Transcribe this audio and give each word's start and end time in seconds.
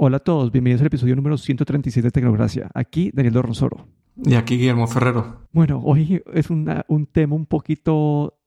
Hola 0.00 0.18
a 0.18 0.20
todos, 0.20 0.52
bienvenidos 0.52 0.80
al 0.82 0.86
episodio 0.86 1.16
número 1.16 1.36
136 1.36 2.04
de 2.04 2.12
Tecnocracia. 2.12 2.70
Aquí 2.72 3.10
Daniel 3.12 3.34
Dorronsoro. 3.34 3.88
Y 4.24 4.36
aquí 4.36 4.56
Guillermo 4.56 4.86
Ferrero. 4.86 5.48
Bueno, 5.50 5.82
hoy 5.84 6.22
es 6.34 6.50
un 6.50 7.08
tema 7.10 7.34
un 7.34 7.46
poquito 7.46 8.38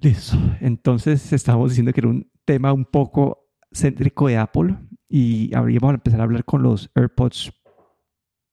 listo. 0.00 0.38
Entonces 0.60 1.32
estábamos 1.32 1.70
diciendo 1.70 1.92
que 1.92 2.00
era 2.00 2.08
un 2.10 2.30
tema 2.44 2.72
un 2.72 2.84
poco 2.84 3.48
céntrico 3.72 4.28
de 4.28 4.36
Apple 4.36 4.76
y 5.08 5.52
habríamos 5.52 5.90
a 5.90 5.94
empezar 5.94 6.20
a 6.20 6.22
hablar 6.22 6.44
con 6.44 6.62
los 6.62 6.88
AirPods 6.94 7.52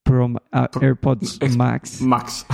Pro, 0.01 0.33
ah, 0.51 0.68
AirPods 0.82 1.39
Max. 1.55 2.01
Max. 2.01 2.47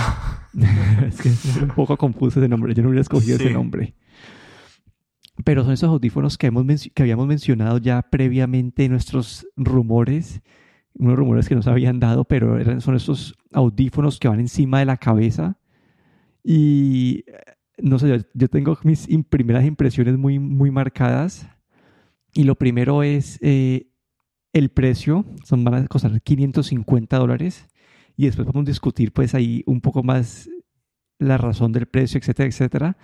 es 1.06 1.22
que 1.22 1.30
es 1.30 1.56
un 1.62 1.68
poco 1.68 1.96
confuso 1.96 2.40
ese 2.40 2.48
nombre. 2.50 2.74
Yo 2.74 2.82
no 2.82 2.90
hubiera 2.90 3.00
escogido 3.00 3.36
ese 3.36 3.50
nombre. 3.54 3.94
Pero 5.44 5.64
son 5.64 5.72
esos 5.72 5.88
audífonos 5.88 6.36
que, 6.36 6.48
hemos 6.48 6.64
que 6.94 7.02
habíamos 7.02 7.26
mencionado 7.26 7.78
ya 7.78 8.02
previamente 8.02 8.84
en 8.84 8.92
nuestros 8.92 9.46
rumores, 9.56 10.42
unos 10.94 11.16
rumores 11.16 11.48
que 11.48 11.54
nos 11.54 11.68
habían 11.68 12.00
dado, 12.00 12.24
pero 12.24 12.58
eran, 12.58 12.80
son 12.80 12.96
esos 12.96 13.36
audífonos 13.52 14.18
que 14.18 14.28
van 14.28 14.40
encima 14.40 14.80
de 14.80 14.86
la 14.86 14.96
cabeza. 14.96 15.58
Y 16.42 17.24
no 17.78 17.98
sé, 17.98 18.24
yo, 18.34 18.48
tengo 18.48 18.76
mis 18.82 19.08
primeras 19.28 19.64
impresiones 19.64 20.18
muy, 20.18 20.38
muy 20.38 20.70
marcadas. 20.70 21.48
Y 22.34 22.44
lo 22.44 22.56
primero 22.56 23.02
es 23.02 23.38
eh, 23.40 23.90
el 24.52 24.70
precio, 24.70 25.24
son, 25.44 25.64
van 25.64 25.74
a 25.74 25.86
costar 25.86 26.20
550 26.20 27.16
dólares. 27.16 27.68
Y 28.16 28.26
después 28.26 28.46
vamos 28.46 28.66
a 28.66 28.70
discutir 28.70 29.12
pues 29.12 29.34
ahí 29.34 29.62
un 29.66 29.80
poco 29.80 30.02
más 30.02 30.50
la 31.20 31.38
razón 31.38 31.72
del 31.72 31.86
precio, 31.86 32.18
etcétera, 32.18 32.48
etcétera 32.48 32.96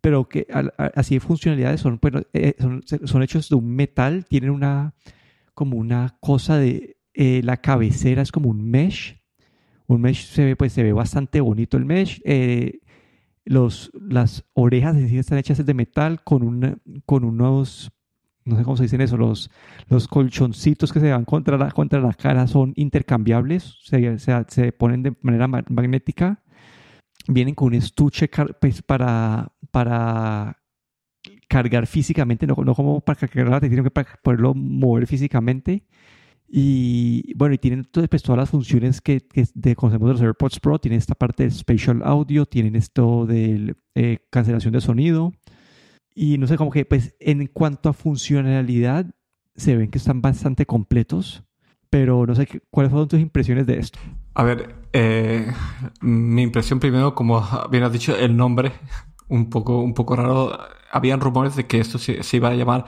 pero 0.00 0.28
que 0.28 0.46
así 0.94 1.14
de 1.14 1.20
funcionalidades 1.20 1.80
son, 1.80 2.00
eh, 2.32 2.54
son, 2.58 2.82
son, 2.84 3.22
hechos 3.22 3.48
de 3.48 3.56
un 3.56 3.74
metal, 3.74 4.24
tienen 4.26 4.50
una, 4.50 4.94
como 5.54 5.76
una 5.76 6.16
cosa 6.20 6.58
de, 6.58 6.96
eh, 7.14 7.40
la 7.42 7.56
cabecera 7.56 8.22
es 8.22 8.32
como 8.32 8.50
un 8.50 8.70
mesh, 8.70 9.16
un 9.86 10.00
mesh 10.00 10.26
se 10.26 10.44
ve, 10.44 10.56
pues 10.56 10.72
se 10.72 10.82
ve 10.82 10.92
bastante 10.92 11.40
bonito 11.40 11.76
el 11.76 11.84
mesh, 11.84 12.20
eh, 12.24 12.80
los, 13.44 13.90
las 13.94 14.44
orejas 14.54 14.96
están 14.96 15.38
hechas 15.38 15.64
de 15.64 15.74
metal 15.74 16.22
con, 16.24 16.42
un, 16.42 16.80
con 17.04 17.24
unos, 17.24 17.92
no 18.44 18.56
sé 18.56 18.64
cómo 18.64 18.76
se 18.76 18.84
dicen 18.84 19.00
eso, 19.00 19.16
los, 19.16 19.50
los 19.88 20.08
colchoncitos 20.08 20.92
que 20.92 21.00
se 21.00 21.10
van 21.10 21.24
contra 21.24 21.56
la, 21.56 21.70
contra 21.70 22.00
la 22.00 22.12
cara 22.12 22.46
son 22.46 22.72
intercambiables, 22.76 23.78
se, 23.82 24.18
se, 24.18 24.44
se 24.48 24.72
ponen 24.72 25.02
de 25.02 25.14
manera 25.22 25.48
magnética 25.48 26.42
vienen 27.28 27.54
con 27.54 27.68
un 27.68 27.74
estuche 27.74 28.28
pues, 28.60 28.82
para, 28.82 29.52
para 29.70 30.62
cargar 31.48 31.86
físicamente, 31.86 32.46
no, 32.46 32.54
no 32.56 32.74
como 32.74 33.00
para 33.00 33.18
cargar 33.18 33.48
la 33.48 33.68
sino 33.68 33.82
que 33.82 33.90
para 33.90 34.18
poderlo 34.22 34.54
mover 34.54 35.06
físicamente. 35.06 35.86
Y 36.48 37.34
bueno, 37.34 37.54
y 37.54 37.58
tienen 37.58 37.86
pues, 37.90 38.22
todas 38.22 38.38
las 38.38 38.50
funciones 38.50 39.00
que, 39.00 39.20
que 39.20 39.46
de, 39.54 39.74
conocemos 39.74 40.08
de 40.08 40.12
los 40.14 40.22
AirPods 40.22 40.60
Pro. 40.60 40.78
Tienen 40.78 40.98
esta 40.98 41.14
parte 41.14 41.42
de 41.42 41.50
Spatial 41.50 42.02
Audio, 42.04 42.46
tienen 42.46 42.76
esto 42.76 43.26
de 43.26 43.74
eh, 43.94 44.18
cancelación 44.30 44.72
de 44.72 44.80
sonido. 44.80 45.32
Y 46.14 46.38
no 46.38 46.46
sé, 46.46 46.56
como 46.56 46.70
que 46.70 46.84
pues 46.84 47.16
en 47.18 47.46
cuanto 47.48 47.88
a 47.88 47.92
funcionalidad, 47.92 49.06
se 49.56 49.76
ven 49.76 49.90
que 49.90 49.98
están 49.98 50.22
bastante 50.22 50.66
completos. 50.66 51.42
Pero 51.90 52.26
no 52.26 52.34
sé, 52.34 52.48
¿cuáles 52.70 52.90
fueron 52.90 53.08
tus 53.08 53.20
impresiones 53.20 53.66
de 53.66 53.78
esto? 53.78 53.98
A 54.38 54.42
ver, 54.42 54.74
eh, 54.92 55.50
mi 56.02 56.42
impresión 56.42 56.78
primero, 56.78 57.14
como 57.14 57.42
bien 57.70 57.84
has 57.84 57.92
dicho, 57.92 58.14
el 58.14 58.36
nombre, 58.36 58.72
un 59.28 59.48
poco, 59.48 59.80
un 59.80 59.94
poco 59.94 60.14
raro. 60.14 60.58
Habían 60.92 61.20
rumores 61.20 61.56
de 61.56 61.66
que 61.66 61.80
esto 61.80 61.98
se, 61.98 62.20
iba 62.36 62.50
a 62.50 62.54
llamar 62.54 62.84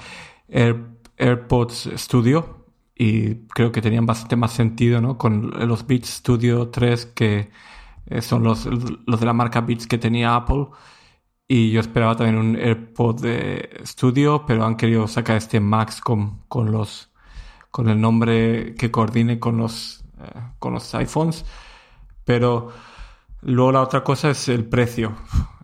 AirPods 1.16 1.90
Studio 1.96 2.66
y 2.94 3.46
creo 3.46 3.72
que 3.72 3.80
tenían 3.80 4.04
bastante 4.04 4.36
más 4.36 4.52
sentido, 4.52 5.00
¿no? 5.00 5.16
Con 5.16 5.50
los 5.66 5.86
Beats 5.86 6.08
Studio 6.16 6.68
3 6.68 7.06
que 7.06 7.50
eh, 8.06 8.20
son 8.20 8.42
los, 8.42 8.66
los 8.66 9.18
de 9.18 9.26
la 9.26 9.32
marca 9.32 9.62
Beats 9.62 9.86
que 9.86 9.96
tenía 9.96 10.36
Apple. 10.36 10.66
Y 11.48 11.70
yo 11.70 11.80
esperaba 11.80 12.14
también 12.14 12.36
un 12.36 12.56
AirPod 12.56 13.22
de 13.22 13.80
Studio, 13.86 14.44
pero 14.46 14.66
han 14.66 14.76
querido 14.76 15.06
sacar 15.08 15.38
este 15.38 15.60
Max 15.60 16.02
con, 16.02 16.42
con 16.48 16.72
los 16.72 17.10
con 17.70 17.88
el 17.88 18.00
nombre 18.00 18.74
que 18.74 18.90
coordine 18.90 19.38
con 19.38 19.56
los 19.58 20.04
con 20.58 20.74
los 20.74 20.94
iPhones. 20.94 21.44
Pero 22.24 22.68
luego 23.42 23.72
la 23.72 23.82
otra 23.82 24.04
cosa 24.04 24.30
es 24.30 24.48
el 24.48 24.66
precio. 24.66 25.16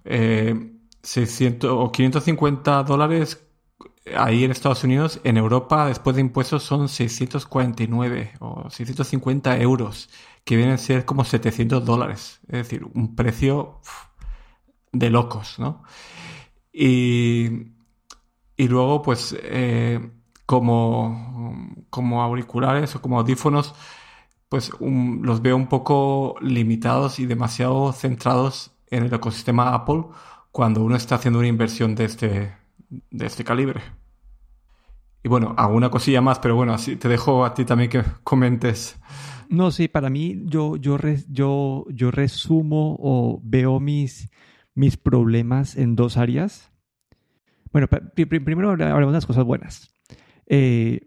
600 0.04 1.69
eh, 1.69 1.72
o 1.72 1.91
550 1.92 2.82
dólares 2.84 3.44
ahí 4.16 4.44
en 4.44 4.50
Estados 4.50 4.84
Unidos, 4.84 5.20
en 5.25 5.37
Europa 5.37 5.87
después 5.87 6.16
de 6.16 6.22
impuestos 6.22 6.62
son 6.62 6.88
649 6.88 8.32
o 8.41 8.69
650 8.69 9.59
euros, 9.59 10.10
que 10.44 10.56
vienen 10.56 10.75
a 10.75 10.78
ser 10.78 11.04
como 11.04 11.25
700 11.25 11.84
dólares. 11.84 12.41
Es 12.48 12.59
decir, 12.59 12.84
un 12.94 13.15
precio 13.16 13.81
de 14.92 15.10
locos, 15.10 15.59
¿no? 15.59 15.82
Y, 16.72 17.72
y 18.56 18.69
luego, 18.69 19.03
pues, 19.03 19.36
eh, 19.41 20.00
como, 20.47 21.75
como 21.91 22.22
auriculares 22.22 22.94
o 22.97 23.03
como 23.03 23.19
audífonos, 23.19 23.75
pues 24.54 24.70
los 24.78 25.42
veo 25.42 25.56
un 25.56 25.66
poco 25.66 26.37
limitados 26.41 27.19
y 27.19 27.26
demasiado 27.26 27.92
centrados 27.92 28.70
en 28.88 29.03
el 29.03 29.12
ecosistema 29.12 29.75
Apple 29.75 30.04
cuando 30.53 30.84
uno 30.84 30.94
está 30.94 31.16
haciendo 31.16 31.41
una 31.41 31.48
inversión 31.48 31.97
de 31.97 32.04
este, 32.04 32.53
de 32.88 33.26
este 33.26 33.42
calibre. 33.42 33.81
Y 35.25 35.28
bueno, 35.28 35.56
alguna 35.59 35.91
cosilla 35.91 36.20
más, 36.20 36.38
pero 36.38 36.54
bueno, 36.54 36.72
así 36.72 36.94
te 36.94 37.09
dejo 37.09 37.44
a 37.44 37.53
ti 37.53 37.65
también 37.65 37.91
que 37.91 38.04
comentes. 38.22 38.97
No, 39.48 39.72
sí, 39.72 39.88
para 39.88 40.09
mí 40.09 40.44
yo, 40.44 40.76
yo, 40.76 40.98
yo, 41.28 41.84
yo 41.88 42.12
resumo 42.12 42.97
o 43.00 43.41
veo 43.42 43.81
mis, 43.81 44.31
mis 44.72 44.97
problemas 44.97 45.75
en 45.75 45.97
dos 45.97 46.16
áreas. 46.16 46.71
Bueno, 47.72 47.88
primero 47.88 48.71
hablemos 48.71 49.09
de 49.09 49.16
las 49.16 49.26
cosas 49.26 49.42
buenas. 49.42 49.92
Eh, 50.47 51.00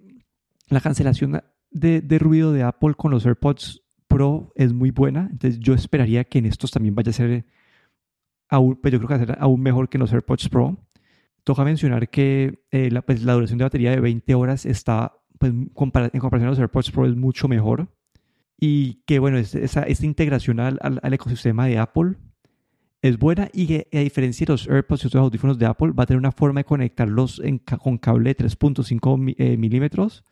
la 0.67 0.81
cancelación 0.81 1.41
de, 1.79 2.19
ruido 2.19 2.51
de 2.51 2.63
Apple 2.63 2.93
con 2.95 3.11
los 3.11 3.25
AirPods 3.25 3.83
Pro 4.07 4.51
es 4.55 4.73
muy 4.73 4.91
buena. 4.91 5.27
Entonces 5.31 5.59
yo 5.59 5.73
esperaría 5.73 6.23
que 6.23 6.39
en 6.39 6.45
estos 6.45 6.71
también 6.71 6.95
vaya 6.95 7.09
a 7.09 7.13
ser 7.13 7.45
aún, 8.49 8.79
pues 8.81 8.91
yo 8.91 8.99
creo 8.99 9.07
que 9.07 9.15
va 9.15 9.23
a 9.23 9.25
ser 9.25 9.37
aún 9.39 9.61
mejor 9.61 9.89
que 9.89 9.97
en 9.97 10.01
los 10.01 10.13
AirPods 10.13 10.49
Pro. 10.49 10.77
Toca 11.43 11.63
mencionar 11.63 12.09
que 12.09 12.63
eh, 12.71 12.91
la, 12.91 13.01
pues 13.01 13.23
la, 13.23 13.33
duración 13.33 13.57
de 13.57 13.65
batería 13.65 13.91
de 13.91 14.01
20 14.01 14.35
horas 14.35 14.65
está, 14.65 15.13
pues, 15.39 15.51
en 15.51 15.69
comparación 15.69 16.47
a 16.47 16.49
los 16.49 16.59
AirPods 16.59 16.91
Pro, 16.91 17.05
es 17.05 17.15
mucho 17.15 17.47
mejor. 17.47 17.87
Y 18.59 19.03
que 19.05 19.19
bueno, 19.19 19.37
esa, 19.37 19.83
esta 19.83 20.05
integración 20.05 20.59
al, 20.59 20.79
al, 20.81 21.13
ecosistema 21.13 21.67
de 21.67 21.77
Apple 21.77 22.15
es 23.03 23.19
buena 23.19 23.49
y 23.53 23.67
que 23.67 23.87
a 23.93 23.99
diferencia 23.99 24.45
de 24.45 24.53
los 24.53 24.67
AirPods 24.67 25.03
y 25.03 25.07
otros 25.07 25.21
audífonos 25.21 25.59
de 25.59 25.67
Apple, 25.67 25.91
va 25.91 26.03
a 26.03 26.05
tener 26.07 26.17
una 26.17 26.31
forma 26.31 26.61
de 26.61 26.65
conectarlos 26.65 27.41
con 27.81 27.97
cable 27.99 28.33
de 28.33 28.45
3.5 28.45 29.35
eh, 29.37 29.57
milímetros 29.57 30.25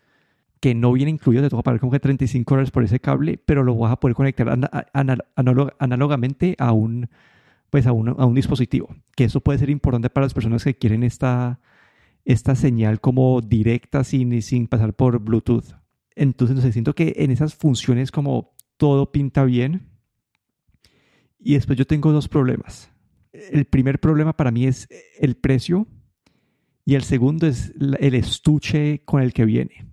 que 0.59 0.73
no 0.73 0.91
viene 0.93 1.11
incluido, 1.11 1.43
te 1.43 1.49
toca 1.49 1.63
pagar 1.63 1.79
como 1.79 1.91
que 1.91 1.99
35 1.99 2.55
dólares 2.55 2.71
por 2.71 2.83
ese 2.83 2.99
cable, 2.99 3.37
pero 3.37 3.63
lo 3.63 3.75
vas 3.75 3.91
a 3.91 3.99
poder 3.99 4.15
conectar 4.15 4.47
análogamente 4.93 6.55
a 6.57 6.71
un, 6.71 7.09
pues 7.69 7.85
a 7.87 7.91
un, 7.91 8.09
a 8.09 8.25
un 8.25 8.35
dispositivo, 8.35 8.95
que 9.15 9.25
eso 9.25 9.41
puede 9.41 9.59
ser 9.59 9.69
importante 9.69 10.09
para 10.09 10.25
las 10.25 10.33
personas 10.33 10.63
que 10.63 10.75
quieren 10.75 11.03
esta, 11.03 11.59
esta 12.23 12.55
señal 12.55 12.99
como 12.99 13.41
directa 13.41 14.03
sin, 14.03 14.41
sin 14.41 14.67
pasar 14.67 14.93
por 14.93 15.19
Bluetooth. 15.19 15.75
Entonces, 16.15 16.55
no 16.55 16.61
sé, 16.61 16.71
siento 16.71 16.95
que 16.95 17.13
en 17.17 17.31
esas 17.31 17.55
funciones 17.55 18.11
como 18.11 18.55
todo 18.77 19.11
pinta 19.11 19.43
bien. 19.43 19.87
Y 21.39 21.53
después 21.53 21.77
yo 21.77 21.85
tengo 21.85 22.11
dos 22.11 22.27
problemas. 22.27 22.89
El 23.31 23.65
primer 23.65 23.99
problema 23.99 24.33
para 24.33 24.51
mí 24.51 24.65
es 24.65 24.87
el 25.19 25.35
precio 25.35 25.87
y 26.85 26.95
el 26.95 27.03
segundo 27.03 27.47
es 27.47 27.73
el 27.99 28.15
estuche 28.15 29.01
con 29.05 29.21
el 29.21 29.33
que 29.33 29.45
viene. 29.45 29.85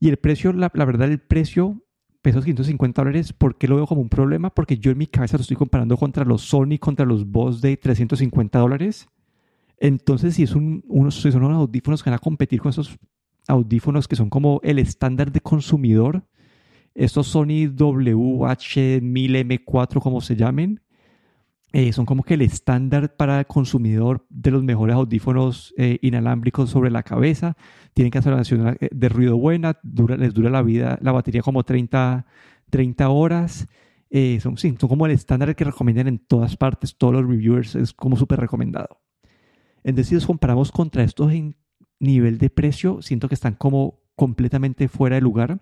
Y 0.00 0.08
el 0.08 0.16
precio, 0.16 0.52
la, 0.54 0.70
verdad, 0.70 1.10
el 1.10 1.20
precio, 1.20 1.84
pesos 2.22 2.44
550 2.44 3.02
dólares, 3.02 3.34
¿por 3.34 3.58
qué 3.58 3.68
lo 3.68 3.76
veo 3.76 3.86
como 3.86 4.00
un 4.00 4.08
problema? 4.08 4.48
Porque 4.50 4.78
yo 4.78 4.90
en 4.90 4.98
mi 4.98 5.06
cabeza 5.06 5.36
lo 5.36 5.42
estoy 5.42 5.58
comparando 5.58 5.98
contra 5.98 6.24
los 6.24 6.40
Sony, 6.42 6.78
contra 6.80 7.04
los 7.04 7.30
Boss 7.30 7.60
de 7.60 7.76
350 7.76 8.58
dólares. 8.58 9.06
Entonces, 9.76 10.34
si, 10.34 10.44
es 10.44 10.54
un, 10.54 10.82
unos, 10.88 11.16
son 11.16 11.44
unos 11.44 11.58
audífonos 11.58 12.02
que 12.02 12.08
van 12.10 12.16
a 12.16 12.20
competir 12.20 12.60
con 12.60 12.70
esos 12.70 12.98
audífonos 13.46 14.08
que 14.08 14.16
son 14.16 14.30
como 14.30 14.60
el 14.62 14.78
estándar 14.78 15.32
de 15.32 15.42
consumidor, 15.42 16.24
estos 16.94 17.26
Sony 17.28 17.68
WH-1000M4, 17.68 20.00
como 20.00 20.22
se 20.22 20.34
llamen, 20.34 20.80
eh, 21.72 21.92
son 21.92 22.04
como 22.04 22.24
que 22.24 22.34
el 22.34 22.42
estándar 22.42 23.16
para 23.16 23.44
consumidor 23.44 24.26
de 24.28 24.50
los 24.50 24.64
mejores 24.64 24.96
audífonos 24.96 25.72
eh, 25.76 25.98
inalámbricos 26.02 26.70
sobre 26.70 26.90
la 26.90 27.04
cabeza. 27.04 27.56
Tienen 27.94 28.10
cancelación 28.10 28.76
eh, 28.80 28.88
de 28.90 29.08
ruido 29.08 29.36
buena, 29.36 29.78
dura, 29.82 30.16
les 30.16 30.34
dura 30.34 30.50
la 30.50 30.62
vida, 30.62 30.98
la 31.00 31.12
batería 31.12 31.42
como 31.42 31.62
30, 31.62 32.26
30 32.70 33.08
horas. 33.08 33.68
son, 34.40 34.56
sí, 34.58 34.74
son 34.78 34.88
como 34.88 35.06
el 35.06 35.12
estándar 35.12 35.54
que 35.54 35.64
recomiendan 35.64 36.08
en 36.08 36.18
todas 36.18 36.56
partes, 36.56 36.96
todos 36.96 37.14
los 37.14 37.26
reviewers, 37.26 37.76
es 37.76 37.92
como 37.92 38.16
súper 38.16 38.40
recomendado. 38.40 39.00
Es 39.84 39.94
decir, 39.94 40.20
si 40.20 40.26
comparamos 40.26 40.72
contra 40.72 41.04
estos 41.04 41.32
en 41.32 41.56
nivel 42.00 42.38
de 42.38 42.50
precio, 42.50 43.00
siento 43.00 43.28
que 43.28 43.34
están 43.34 43.54
como 43.54 44.00
completamente 44.16 44.88
fuera 44.88 45.16
de 45.16 45.22
lugar. 45.22 45.60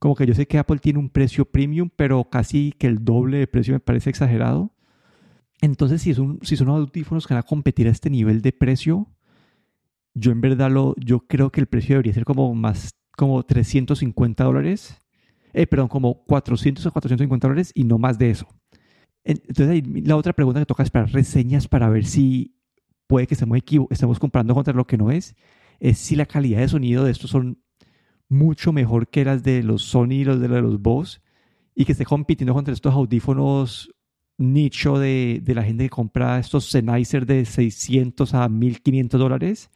Como 0.00 0.16
que 0.16 0.26
yo 0.26 0.34
sé 0.34 0.46
que 0.46 0.58
Apple 0.58 0.78
tiene 0.78 0.98
un 0.98 1.10
precio 1.10 1.44
premium, 1.44 1.90
pero 1.94 2.28
casi 2.28 2.72
que 2.72 2.88
el 2.88 3.04
doble 3.04 3.38
de 3.38 3.46
precio 3.46 3.74
me 3.74 3.80
parece 3.80 4.10
exagerado. 4.10 4.72
Entonces, 5.60 6.02
si, 6.02 6.10
es 6.10 6.18
un, 6.18 6.38
si 6.42 6.56
son 6.56 6.68
audífonos 6.68 7.26
que 7.26 7.34
van 7.34 7.42
a 7.42 7.46
competir 7.46 7.88
a 7.88 7.90
este 7.90 8.10
nivel 8.10 8.42
de 8.42 8.52
precio, 8.52 9.08
yo 10.14 10.32
en 10.32 10.40
verdad 10.40 10.70
lo, 10.70 10.94
yo 10.98 11.20
creo 11.20 11.50
que 11.50 11.60
el 11.60 11.66
precio 11.66 11.94
debería 11.94 12.12
ser 12.12 12.24
como 12.24 12.54
más, 12.54 12.94
como 13.16 13.42
350 13.44 14.44
dólares. 14.44 15.00
Eh, 15.52 15.66
perdón, 15.66 15.88
como 15.88 16.24
400 16.24 16.84
o 16.86 16.92
450 16.92 17.48
dólares 17.48 17.72
y 17.74 17.84
no 17.84 17.98
más 17.98 18.18
de 18.18 18.30
eso. 18.30 18.46
Entonces, 19.24 19.82
la 20.06 20.16
otra 20.16 20.32
pregunta 20.32 20.60
que 20.60 20.66
toca 20.66 20.82
esperar 20.82 21.10
reseñas 21.10 21.68
para 21.68 21.88
ver 21.88 22.04
si 22.04 22.54
puede 23.06 23.26
que 23.26 23.34
estemos, 23.34 23.58
estemos 23.90 24.18
comprando 24.18 24.54
contra 24.54 24.74
lo 24.74 24.86
que 24.86 24.96
no 24.96 25.10
es, 25.10 25.34
es 25.80 25.98
si 25.98 26.16
la 26.16 26.26
calidad 26.26 26.60
de 26.60 26.68
sonido 26.68 27.04
de 27.04 27.10
estos 27.10 27.30
son 27.30 27.62
mucho 28.28 28.72
mejor 28.72 29.08
que 29.08 29.24
las 29.24 29.42
de 29.42 29.62
los 29.62 29.82
Sony 29.82 30.12
y 30.12 30.24
los 30.24 30.40
de 30.40 30.48
los 30.48 30.80
Bose 30.80 31.20
y 31.74 31.84
que 31.84 31.92
esté 31.92 32.04
compitiendo 32.04 32.54
contra 32.54 32.74
estos 32.74 32.94
audífonos 32.94 33.90
nicho 34.38 34.98
de, 34.98 35.40
de 35.42 35.54
la 35.54 35.64
gente 35.64 35.84
que 35.84 35.90
compra 35.90 36.38
estos 36.38 36.70
Sennheiser 36.70 37.26
de 37.26 37.44
600 37.44 38.34
a 38.34 38.48
1500 38.48 39.20
dólares. 39.20 39.70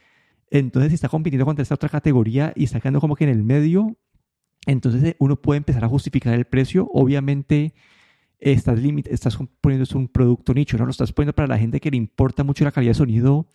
Entonces, 0.50 0.90
si 0.90 0.94
está 0.94 1.08
compitiendo 1.08 1.44
contra 1.44 1.62
esta 1.62 1.74
otra 1.74 1.88
categoría 1.88 2.52
y 2.54 2.64
está 2.64 2.80
quedando 2.80 3.00
como 3.00 3.16
que 3.16 3.24
en 3.24 3.30
el 3.30 3.42
medio, 3.42 3.96
entonces 4.66 5.02
eh, 5.02 5.16
uno 5.18 5.36
puede 5.36 5.58
empezar 5.58 5.84
a 5.84 5.88
justificar 5.88 6.34
el 6.34 6.44
precio. 6.44 6.88
Obviamente, 6.92 7.74
estás, 8.38 8.78
estás 9.06 9.38
poniendo 9.60 9.86
un 9.98 10.08
producto 10.08 10.54
nicho, 10.54 10.76
¿no? 10.76 10.84
Lo 10.84 10.90
estás 10.90 11.12
poniendo 11.12 11.34
para 11.34 11.48
la 11.48 11.58
gente 11.58 11.80
que 11.80 11.90
le 11.90 11.96
importa 11.96 12.44
mucho 12.44 12.64
la 12.64 12.72
calidad 12.72 12.90
de 12.90 12.98
sonido, 12.98 13.46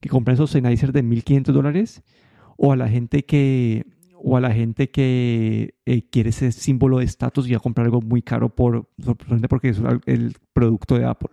que 0.00 0.08
compra 0.08 0.34
esos 0.34 0.50
Sennheiser 0.50 0.92
de 0.92 1.02
1500 1.02 1.54
dólares, 1.54 2.02
o 2.56 2.72
a 2.72 2.76
la 2.76 2.88
gente 2.88 3.24
que 3.24 3.86
o 4.22 4.36
a 4.36 4.40
la 4.40 4.52
gente 4.52 4.90
que 4.90 5.74
eh, 5.86 6.08
quiere 6.10 6.30
ese 6.30 6.52
símbolo 6.52 6.98
de 6.98 7.04
estatus 7.04 7.48
y 7.48 7.54
a 7.54 7.58
comprar 7.58 7.86
algo 7.86 8.00
muy 8.00 8.22
caro 8.22 8.54
por, 8.54 8.88
porque 9.48 9.70
es 9.70 9.80
el 10.06 10.36
producto 10.52 10.98
de 10.98 11.04
Apple. 11.04 11.30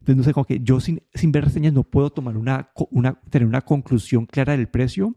Entonces, 0.00 0.16
no 0.16 0.22
sé, 0.22 0.32
como 0.32 0.46
que 0.46 0.60
yo 0.60 0.80
sin, 0.80 1.02
sin 1.14 1.30
ver 1.30 1.44
reseñas 1.44 1.72
no 1.72 1.84
puedo 1.84 2.10
tomar 2.10 2.36
una, 2.36 2.70
una, 2.90 3.20
tener 3.28 3.46
una 3.46 3.60
conclusión 3.60 4.26
clara 4.26 4.56
del 4.56 4.68
precio, 4.68 5.14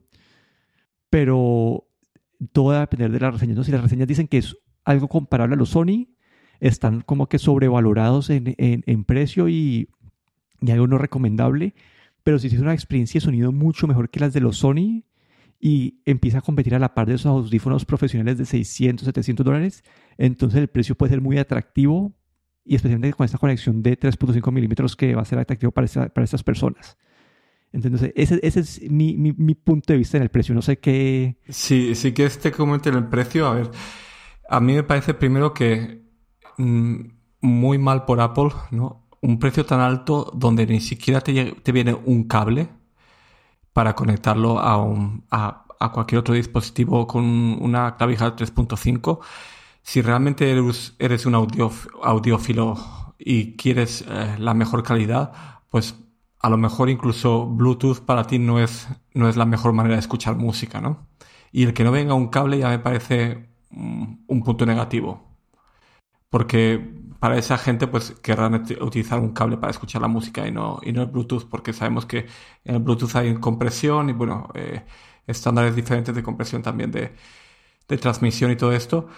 pero 1.09 1.87
todo 2.51 2.65
va 2.65 2.77
a 2.77 2.81
depender 2.81 3.11
de 3.11 3.19
las 3.19 3.33
reseñas. 3.33 3.65
Si 3.65 3.71
las 3.71 3.81
reseñas 3.81 4.07
dicen 4.07 4.27
que 4.27 4.39
es 4.39 4.57
algo 4.83 5.07
comparable 5.07 5.55
a 5.55 5.57
los 5.57 5.69
Sony, 5.69 6.09
están 6.59 7.01
como 7.01 7.27
que 7.27 7.39
sobrevalorados 7.39 8.29
en, 8.29 8.55
en, 8.57 8.83
en 8.85 9.03
precio 9.05 9.47
y, 9.47 9.89
y 10.59 10.71
algo 10.71 10.87
no 10.87 10.97
recomendable, 10.97 11.75
pero 12.23 12.39
si 12.39 12.47
es 12.47 12.59
una 12.59 12.73
experiencia 12.73 13.19
de 13.19 13.25
sonido 13.25 13.51
mucho 13.51 13.87
mejor 13.87 14.09
que 14.09 14.19
las 14.19 14.33
de 14.33 14.41
los 14.41 14.57
Sony, 14.57 15.03
y 15.65 16.01
empieza 16.03 16.39
a 16.39 16.41
competir 16.41 16.75
a 16.75 16.79
la 16.79 16.93
par 16.93 17.07
de 17.07 17.13
esos 17.13 17.27
audífonos 17.27 17.85
profesionales 17.85 18.37
de 18.37 18.43
600, 18.43 19.05
700 19.05 19.45
dólares, 19.45 19.83
entonces 20.17 20.59
el 20.59 20.67
precio 20.67 20.93
puede 20.95 21.11
ser 21.11 21.21
muy 21.21 21.37
atractivo 21.37 22.11
y 22.65 22.75
especialmente 22.75 23.15
con 23.15 23.23
esta 23.23 23.37
conexión 23.37 23.81
de 23.81 23.97
3.5 23.97 24.51
milímetros 24.51 24.97
que 24.97 25.15
va 25.15 25.21
a 25.21 25.25
ser 25.25 25.39
atractivo 25.39 25.71
para, 25.71 25.87
para 26.09 26.25
estas 26.25 26.43
personas. 26.43 26.97
Entonces, 27.71 28.11
ese, 28.13 28.41
ese 28.43 28.59
es 28.59 28.91
mi, 28.91 29.15
mi, 29.15 29.31
mi, 29.31 29.55
punto 29.55 29.93
de 29.93 29.99
vista 29.99 30.17
en 30.17 30.23
el 30.23 30.29
precio. 30.29 30.53
No 30.53 30.61
sé 30.61 30.79
qué... 30.79 31.37
Sí, 31.47 31.93
que 32.13 32.25
este 32.25 32.51
comente 32.51 32.89
en 32.89 32.95
el 32.95 33.07
precio. 33.07 33.47
A 33.47 33.53
ver, 33.53 33.71
a 34.49 34.59
mí 34.59 34.73
me 34.73 34.83
parece 34.83 35.13
primero 35.13 35.53
que 35.53 36.03
mm, 36.57 36.99
muy 37.39 37.77
mal 37.77 38.03
por 38.03 38.19
Apple, 38.19 38.49
¿no? 38.71 39.07
Un 39.21 39.39
precio 39.39 39.65
tan 39.65 39.79
alto 39.79 40.29
donde 40.35 40.67
ni 40.67 40.81
siquiera 40.81 41.21
te, 41.21 41.53
te 41.53 41.71
viene 41.71 41.93
un 41.93 42.25
cable 42.25 42.67
para 43.73 43.95
conectarlo 43.95 44.59
a, 44.59 44.77
un, 44.77 45.25
a, 45.31 45.65
a, 45.79 45.91
cualquier 45.91 46.19
otro 46.19 46.35
dispositivo 46.35 47.07
con 47.07 47.23
una 47.25 47.95
clavija 47.97 48.35
3.5. 48.35 49.19
Si 49.81 50.01
realmente 50.01 50.49
eres, 50.51 50.95
eres 50.99 51.25
un 51.25 51.35
audio, 51.35 51.71
audiófilo 52.03 52.77
y 53.17 53.55
quieres 53.57 54.05
eh, 54.07 54.35
la 54.39 54.53
mejor 54.53 54.83
calidad, 54.83 55.33
pues 55.69 55.95
a 56.39 56.49
lo 56.49 56.57
mejor 56.57 56.89
incluso 56.89 57.47
Bluetooth 57.47 57.99
para 58.01 58.25
ti 58.25 58.39
no 58.39 58.59
es, 58.59 58.87
no 59.13 59.27
es 59.27 59.35
la 59.37 59.45
mejor 59.45 59.73
manera 59.73 59.95
de 59.95 60.01
escuchar 60.01 60.35
música, 60.35 60.81
¿no? 60.81 61.07
Y 61.51 61.63
el 61.63 61.73
que 61.73 61.83
no 61.83 61.91
venga 61.91 62.13
un 62.13 62.29
cable 62.29 62.59
ya 62.59 62.69
me 62.69 62.79
parece 62.79 63.49
un 63.71 64.43
punto 64.43 64.65
negativo. 64.65 65.32
Porque 66.33 66.79
para 67.19 67.37
esa 67.37 67.59
gente 67.59 67.85
pues 67.85 68.09
querrán 68.23 68.55
utilizar 68.81 69.19
un 69.19 69.33
cable 69.33 69.57
para 69.57 69.69
escuchar 69.69 70.01
la 70.01 70.07
música 70.07 70.47
y 70.47 70.51
no, 70.51 70.79
y 70.81 70.91
no 70.91 71.03
el 71.03 71.09
Bluetooth, 71.09 71.47
porque 71.47 71.73
sabemos 71.73 72.07
que 72.07 72.25
en 72.65 72.73
el 72.73 72.81
Bluetooth 72.81 73.15
hay 73.17 73.35
compresión 73.35 74.09
y 74.09 74.13
bueno, 74.13 74.49
eh, 74.55 74.81
estándares 75.27 75.75
diferentes 75.75 76.15
de 76.15 76.23
compresión 76.23 76.63
también 76.63 76.89
de, 76.89 77.13
de, 77.87 77.97
transmisión 77.99 78.49
y 78.49 78.55
todo 78.55 78.73
esto, 78.73 79.09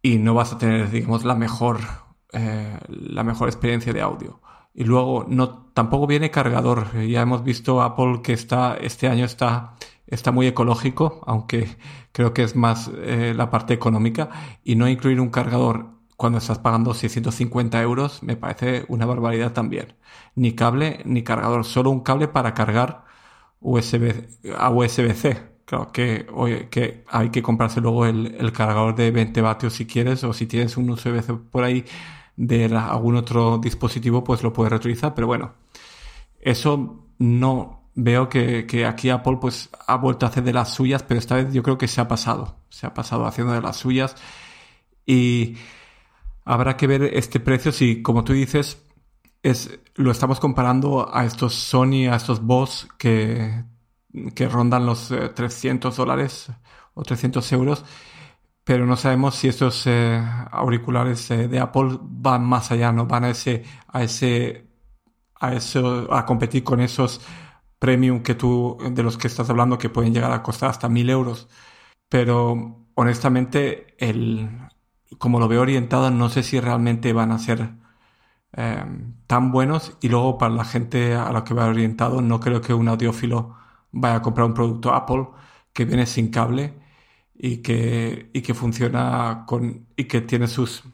y 0.00 0.18
no 0.18 0.32
vas 0.34 0.52
a 0.52 0.58
tener, 0.58 0.88
digamos, 0.92 1.24
la 1.24 1.34
mejor, 1.34 1.80
eh, 2.32 2.78
la 2.88 3.24
mejor 3.24 3.48
experiencia 3.48 3.92
de 3.92 4.02
audio. 4.02 4.40
Y 4.72 4.84
luego 4.84 5.26
no, 5.28 5.72
tampoco 5.74 6.06
viene 6.06 6.30
cargador. 6.30 6.96
Ya 7.04 7.22
hemos 7.22 7.42
visto 7.42 7.82
Apple 7.82 8.20
que 8.22 8.32
está, 8.32 8.76
este 8.76 9.08
año 9.08 9.24
está, 9.24 9.74
está 10.06 10.30
muy 10.30 10.46
ecológico, 10.46 11.20
aunque 11.26 11.78
creo 12.12 12.32
que 12.32 12.44
es 12.44 12.54
más 12.54 12.88
eh, 12.94 13.34
la 13.36 13.50
parte 13.50 13.74
económica, 13.74 14.30
y 14.62 14.76
no 14.76 14.88
incluir 14.88 15.20
un 15.20 15.30
cargador 15.30 15.99
cuando 16.20 16.38
estás 16.38 16.58
pagando 16.58 16.92
650 16.92 17.80
euros 17.80 18.22
me 18.22 18.36
parece 18.36 18.84
una 18.88 19.06
barbaridad 19.06 19.54
también. 19.54 19.94
Ni 20.34 20.52
cable 20.52 21.00
ni 21.06 21.22
cargador, 21.22 21.64
solo 21.64 21.88
un 21.88 22.00
cable 22.00 22.28
para 22.28 22.52
cargar 22.52 23.04
USB 23.60 24.28
a 24.54 24.68
USB-C. 24.68 25.42
Claro 25.64 25.90
que, 25.90 26.26
hay 27.08 27.30
que 27.30 27.42
comprarse 27.42 27.80
luego 27.80 28.04
el, 28.04 28.52
cargador 28.52 28.94
de 28.96 29.10
20 29.10 29.40
vatios 29.40 29.72
si 29.72 29.86
quieres 29.86 30.22
o 30.22 30.34
si 30.34 30.46
tienes 30.46 30.76
un 30.76 30.90
USB-C 30.90 31.32
por 31.50 31.64
ahí 31.64 31.86
de 32.36 32.66
algún 32.66 33.16
otro 33.16 33.56
dispositivo 33.56 34.22
pues 34.22 34.42
lo 34.42 34.52
puedes 34.52 34.72
reutilizar, 34.72 35.14
pero 35.14 35.26
bueno, 35.26 35.54
eso 36.38 37.06
no 37.18 37.88
veo 37.94 38.28
que, 38.28 38.66
que, 38.66 38.84
aquí 38.84 39.08
Apple 39.08 39.38
pues 39.40 39.70
ha 39.86 39.96
vuelto 39.96 40.26
a 40.26 40.28
hacer 40.28 40.44
de 40.44 40.52
las 40.52 40.74
suyas, 40.74 41.02
pero 41.02 41.18
esta 41.18 41.36
vez 41.36 41.50
yo 41.54 41.62
creo 41.62 41.78
que 41.78 41.88
se 41.88 42.02
ha 42.02 42.08
pasado, 42.08 42.56
se 42.68 42.86
ha 42.86 42.92
pasado 42.92 43.24
haciendo 43.24 43.54
de 43.54 43.62
las 43.62 43.76
suyas 43.78 44.16
y 45.06 45.56
Habrá 46.44 46.76
que 46.76 46.86
ver 46.86 47.02
este 47.14 47.40
precio 47.40 47.72
si, 47.72 48.02
como 48.02 48.24
tú 48.24 48.32
dices, 48.32 48.86
es, 49.42 49.78
lo 49.94 50.10
estamos 50.10 50.40
comparando 50.40 51.14
a 51.14 51.24
estos 51.24 51.54
Sony, 51.54 52.08
a 52.10 52.16
estos 52.16 52.42
Boss 52.42 52.88
que, 52.98 53.64
que 54.34 54.48
rondan 54.48 54.86
los 54.86 55.12
300 55.34 55.94
eh, 55.94 55.96
dólares 55.96 56.50
o 56.94 57.02
300 57.02 57.52
euros, 57.52 57.84
pero 58.64 58.86
no 58.86 58.96
sabemos 58.96 59.36
si 59.36 59.48
estos 59.48 59.86
eh, 59.86 60.22
auriculares 60.50 61.30
eh, 61.30 61.48
de 61.48 61.60
Apple 61.60 61.98
van 62.02 62.44
más 62.44 62.70
allá, 62.70 62.92
no 62.92 63.06
van 63.06 63.24
a 63.24 63.30
ese, 63.30 63.64
a 63.88 64.02
ese, 64.02 64.68
a 65.40 65.54
eso, 65.54 66.12
a 66.12 66.26
competir 66.26 66.64
con 66.64 66.80
esos 66.80 67.20
premium 67.78 68.22
que 68.22 68.34
tú, 68.34 68.78
de 68.92 69.02
los 69.02 69.16
que 69.18 69.26
estás 69.28 69.50
hablando, 69.50 69.78
que 69.78 69.88
pueden 69.90 70.14
llegar 70.14 70.32
a 70.32 70.42
costar 70.42 70.70
hasta 70.70 70.88
1000 70.88 71.10
euros. 71.10 71.48
Pero 72.08 72.86
honestamente, 72.94 73.96
el, 73.98 74.48
como 75.18 75.40
lo 75.40 75.48
veo 75.48 75.62
orientado, 75.62 76.10
no 76.10 76.28
sé 76.30 76.42
si 76.42 76.60
realmente 76.60 77.12
van 77.12 77.32
a 77.32 77.38
ser 77.38 77.70
eh, 78.52 78.84
tan 79.26 79.52
buenos. 79.52 79.96
Y 80.00 80.08
luego 80.08 80.38
para 80.38 80.54
la 80.54 80.64
gente 80.64 81.14
a 81.14 81.32
la 81.32 81.44
que 81.44 81.54
va 81.54 81.66
orientado, 81.66 82.22
no 82.22 82.40
creo 82.40 82.60
que 82.60 82.74
un 82.74 82.88
audiófilo 82.88 83.56
vaya 83.92 84.16
a 84.16 84.22
comprar 84.22 84.46
un 84.46 84.54
producto 84.54 84.92
Apple 84.94 85.28
que 85.72 85.84
viene 85.84 86.06
sin 86.06 86.30
cable 86.30 86.74
y 87.34 87.58
que, 87.58 88.30
y 88.32 88.42
que 88.42 88.54
funciona 88.54 89.44
con 89.46 89.86
y 89.96 90.04
que 90.04 90.20
tiene 90.20 90.46
sus 90.48 90.84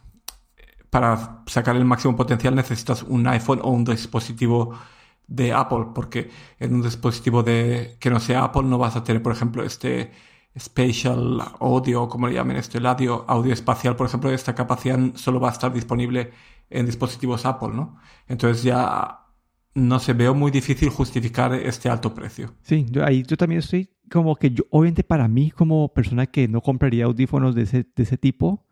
para 0.90 1.42
sacar 1.46 1.76
el 1.76 1.84
máximo 1.84 2.16
potencial 2.16 2.54
necesitas 2.54 3.02
un 3.02 3.26
iPhone 3.26 3.60
o 3.62 3.70
un 3.70 3.84
dispositivo 3.84 4.78
de 5.26 5.52
Apple 5.52 5.86
porque 5.94 6.30
en 6.60 6.74
un 6.74 6.82
dispositivo 6.82 7.42
de 7.42 7.96
que 8.00 8.10
no 8.10 8.20
sea 8.20 8.44
Apple 8.44 8.62
no 8.64 8.78
vas 8.78 8.96
a 8.96 9.04
tener 9.04 9.22
por 9.22 9.32
ejemplo 9.32 9.64
este 9.64 10.12
Spatial 10.58 11.42
Audio, 11.60 12.08
como 12.08 12.28
le 12.28 12.34
llamen 12.34 12.56
esto, 12.56 12.78
el 12.78 12.86
audio, 12.86 13.24
audio 13.28 13.52
espacial, 13.52 13.96
por 13.96 14.06
ejemplo, 14.06 14.30
esta 14.30 14.54
capacidad 14.54 14.98
solo 15.14 15.40
va 15.40 15.50
a 15.50 15.52
estar 15.52 15.72
disponible 15.72 16.32
en 16.70 16.86
dispositivos 16.86 17.44
Apple, 17.44 17.70
¿no? 17.74 17.98
Entonces 18.26 18.62
ya 18.62 19.26
no 19.74 19.98
se 19.98 20.14
veo 20.14 20.34
muy 20.34 20.50
difícil 20.50 20.88
justificar 20.88 21.54
este 21.54 21.90
alto 21.90 22.14
precio. 22.14 22.54
Sí, 22.62 22.86
yo, 22.90 23.04
ahí 23.04 23.22
yo 23.22 23.36
también 23.36 23.58
estoy 23.58 23.90
como 24.10 24.36
que 24.36 24.50
yo, 24.50 24.64
obviamente 24.70 25.04
para 25.04 25.28
mí 25.28 25.50
como 25.50 25.92
persona 25.92 26.26
que 26.26 26.48
no 26.48 26.62
compraría 26.62 27.04
audífonos 27.04 27.54
de 27.54 27.62
ese, 27.62 27.86
de 27.94 28.02
ese 28.02 28.16
tipo, 28.16 28.64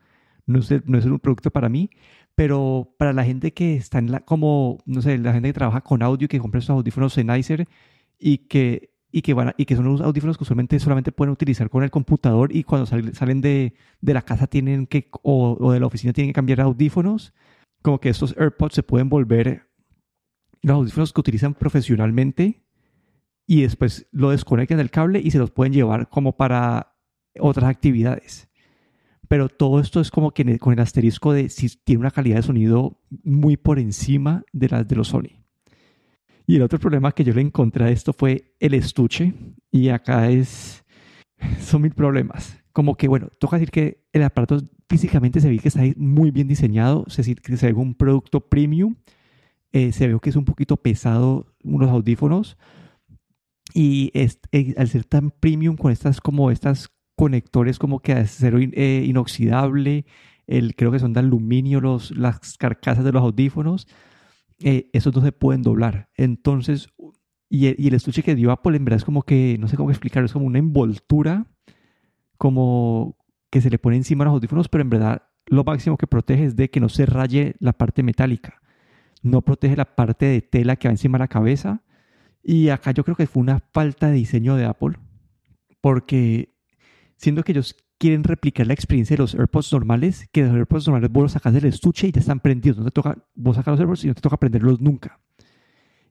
no 0.46 0.60
es, 0.60 0.70
no 0.86 0.98
es 0.98 1.04
un 1.04 1.18
producto 1.18 1.50
para 1.50 1.68
mí, 1.68 1.90
pero 2.34 2.94
para 2.98 3.12
la 3.12 3.24
gente 3.24 3.52
que 3.52 3.76
está 3.76 3.98
en 3.98 4.10
la, 4.10 4.20
como, 4.20 4.78
no 4.86 5.02
sé, 5.02 5.18
la 5.18 5.32
gente 5.32 5.50
que 5.50 5.54
trabaja 5.54 5.82
con 5.82 6.02
audio, 6.02 6.28
que 6.28 6.38
compra 6.38 6.60
esos 6.60 6.70
audífonos 6.70 7.12
Sennheiser 7.12 7.68
y 8.18 8.38
que 8.38 8.93
y 9.16 9.22
que, 9.22 9.32
van 9.32 9.54
y 9.56 9.64
que 9.64 9.76
son 9.76 9.86
unos 9.86 10.00
audífonos 10.00 10.36
que 10.36 10.42
usualmente 10.42 10.80
solamente 10.80 11.12
pueden 11.12 11.30
utilizar 11.30 11.70
con 11.70 11.84
el 11.84 11.90
computador 11.92 12.50
y 12.52 12.64
cuando 12.64 12.84
salen 12.86 13.40
de, 13.40 13.74
de 14.00 14.12
la 14.12 14.22
casa 14.22 14.48
tienen 14.48 14.88
que, 14.88 15.08
o, 15.22 15.56
o, 15.60 15.70
de 15.70 15.78
la 15.78 15.86
oficina 15.86 16.12
tienen 16.12 16.30
que 16.30 16.34
cambiar 16.34 16.60
audífonos, 16.60 17.32
como 17.80 18.00
que 18.00 18.08
estos 18.08 18.34
AirPods 18.36 18.74
se 18.74 18.82
pueden 18.82 19.08
volver 19.08 19.68
los 20.62 20.74
audífonos 20.74 21.12
que 21.12 21.20
utilizan 21.20 21.54
profesionalmente 21.54 22.64
y 23.46 23.62
después 23.62 24.08
lo 24.10 24.30
desconectan 24.30 24.78
del 24.78 24.90
cable 24.90 25.20
y 25.22 25.30
se 25.30 25.38
los 25.38 25.52
pueden 25.52 25.72
llevar 25.72 26.08
como 26.08 26.36
para 26.36 26.96
otras 27.38 27.70
actividades. 27.70 28.48
Pero 29.28 29.48
todo 29.48 29.78
esto 29.78 30.00
es 30.00 30.10
como 30.10 30.32
que 30.32 30.58
con 30.58 30.72
el 30.72 30.80
asterisco 30.80 31.32
de 31.32 31.50
si 31.50 31.68
tiene 31.84 32.00
una 32.00 32.10
calidad 32.10 32.38
de 32.38 32.42
sonido 32.42 33.00
muy 33.22 33.56
por 33.56 33.78
encima 33.78 34.42
de 34.52 34.70
las 34.70 34.88
de 34.88 34.96
los 34.96 35.06
Sony. 35.06 35.43
Y 36.46 36.56
el 36.56 36.62
otro 36.62 36.78
problema 36.78 37.12
que 37.12 37.24
yo 37.24 37.32
le 37.32 37.40
encontré 37.40 37.84
a 37.84 37.90
esto 37.90 38.12
fue 38.12 38.54
el 38.60 38.74
estuche. 38.74 39.32
Y 39.70 39.88
acá 39.88 40.30
es. 40.30 40.84
Son 41.60 41.82
mil 41.82 41.92
problemas. 41.92 42.58
Como 42.72 42.96
que, 42.96 43.08
bueno, 43.08 43.28
toca 43.38 43.56
decir 43.56 43.70
que 43.70 44.04
el 44.12 44.22
aparato 44.22 44.58
físicamente 44.88 45.40
se 45.40 45.48
ve 45.48 45.58
que 45.58 45.68
está 45.68 45.82
muy 45.96 46.30
bien 46.30 46.48
diseñado. 46.48 47.04
Se, 47.08 47.22
se 47.22 47.66
ve 47.66 47.72
un 47.72 47.94
producto 47.94 48.40
premium. 48.40 48.96
Eh, 49.72 49.92
se 49.92 50.06
ve 50.06 50.18
que 50.20 50.30
es 50.30 50.36
un 50.36 50.44
poquito 50.44 50.76
pesado 50.76 51.46
unos 51.62 51.90
audífonos. 51.90 52.56
Y 53.72 54.10
es, 54.14 54.38
eh, 54.52 54.74
al 54.76 54.88
ser 54.88 55.04
tan 55.04 55.30
premium 55.30 55.76
con 55.76 55.90
estas 55.90 56.20
como 56.20 56.50
estas 56.50 56.90
conectores 57.16 57.78
como 57.78 58.00
que 58.00 58.12
acero 58.12 58.58
eh, 58.58 59.04
inoxidable, 59.06 60.04
el, 60.46 60.74
creo 60.74 60.90
que 60.90 60.98
son 60.98 61.12
de 61.12 61.20
aluminio 61.20 61.80
los, 61.80 62.10
las 62.16 62.56
carcasas 62.58 63.04
de 63.04 63.12
los 63.12 63.22
audífonos, 63.22 63.88
eh, 64.60 64.90
esos 64.92 65.14
no 65.14 65.22
se 65.22 65.32
pueden 65.32 65.62
doblar. 65.62 66.10
Entonces, 66.16 66.88
y 67.48 67.66
el, 67.66 67.94
estuche 67.94 68.22
que 68.22 68.34
dio 68.34 68.50
Apple 68.50 68.76
en 68.76 68.84
verdad 68.84 68.98
es 68.98 69.04
como 69.04 69.22
que, 69.22 69.56
no 69.60 69.68
sé 69.68 69.76
cómo 69.76 69.90
explicarlo, 69.90 70.26
es 70.26 70.32
como 70.32 70.46
una 70.46 70.58
envoltura, 70.58 71.46
como 72.36 73.16
que 73.50 73.60
se 73.60 73.70
le 73.70 73.78
pone 73.78 73.96
encima 73.96 74.24
a 74.24 74.26
los 74.26 74.34
audífonos, 74.34 74.68
pero 74.68 74.82
en 74.82 74.90
verdad 74.90 75.22
lo 75.46 75.62
máximo 75.62 75.96
que 75.96 76.06
protege 76.06 76.46
es 76.46 76.56
de 76.56 76.70
que 76.70 76.80
no 76.80 76.88
se 76.88 77.06
raye 77.06 77.54
la 77.60 77.72
parte 77.72 78.02
metálica. 78.02 78.60
No 79.22 79.42
protege 79.42 79.76
la 79.76 79.94
parte 79.94 80.26
de 80.26 80.42
tela 80.42 80.76
que 80.76 80.88
va 80.88 80.92
encima 80.92 81.18
de 81.18 81.24
la 81.24 81.28
cabeza. 81.28 81.82
Y 82.42 82.68
acá 82.68 82.90
yo 82.90 83.04
creo 83.04 83.16
que 83.16 83.26
fue 83.26 83.42
una 83.42 83.60
falta 83.72 84.08
de 84.08 84.14
diseño 84.14 84.56
de 84.56 84.66
Apple, 84.66 84.98
porque 85.80 86.53
siendo 87.24 87.42
que 87.42 87.52
ellos 87.52 87.74
quieren 87.96 88.22
replicar 88.22 88.66
la 88.66 88.74
experiencia 88.74 89.16
de 89.16 89.22
los 89.22 89.34
AirPods 89.34 89.72
normales, 89.72 90.28
que 90.30 90.42
los 90.42 90.54
AirPods 90.54 90.86
normales 90.86 91.10
vos 91.10 91.22
los 91.22 91.32
sacas 91.32 91.54
del 91.54 91.64
estuche 91.64 92.06
y 92.06 92.12
ya 92.12 92.20
están 92.20 92.38
prendidos. 92.38 92.76
No 92.76 92.84
te 92.84 92.90
toca, 92.90 93.16
vos 93.34 93.56
sacas 93.56 93.72
los 93.72 93.80
AirPods 93.80 94.04
y 94.04 94.08
no 94.08 94.14
te 94.14 94.20
toca 94.20 94.36
prenderlos 94.36 94.78
nunca. 94.80 95.20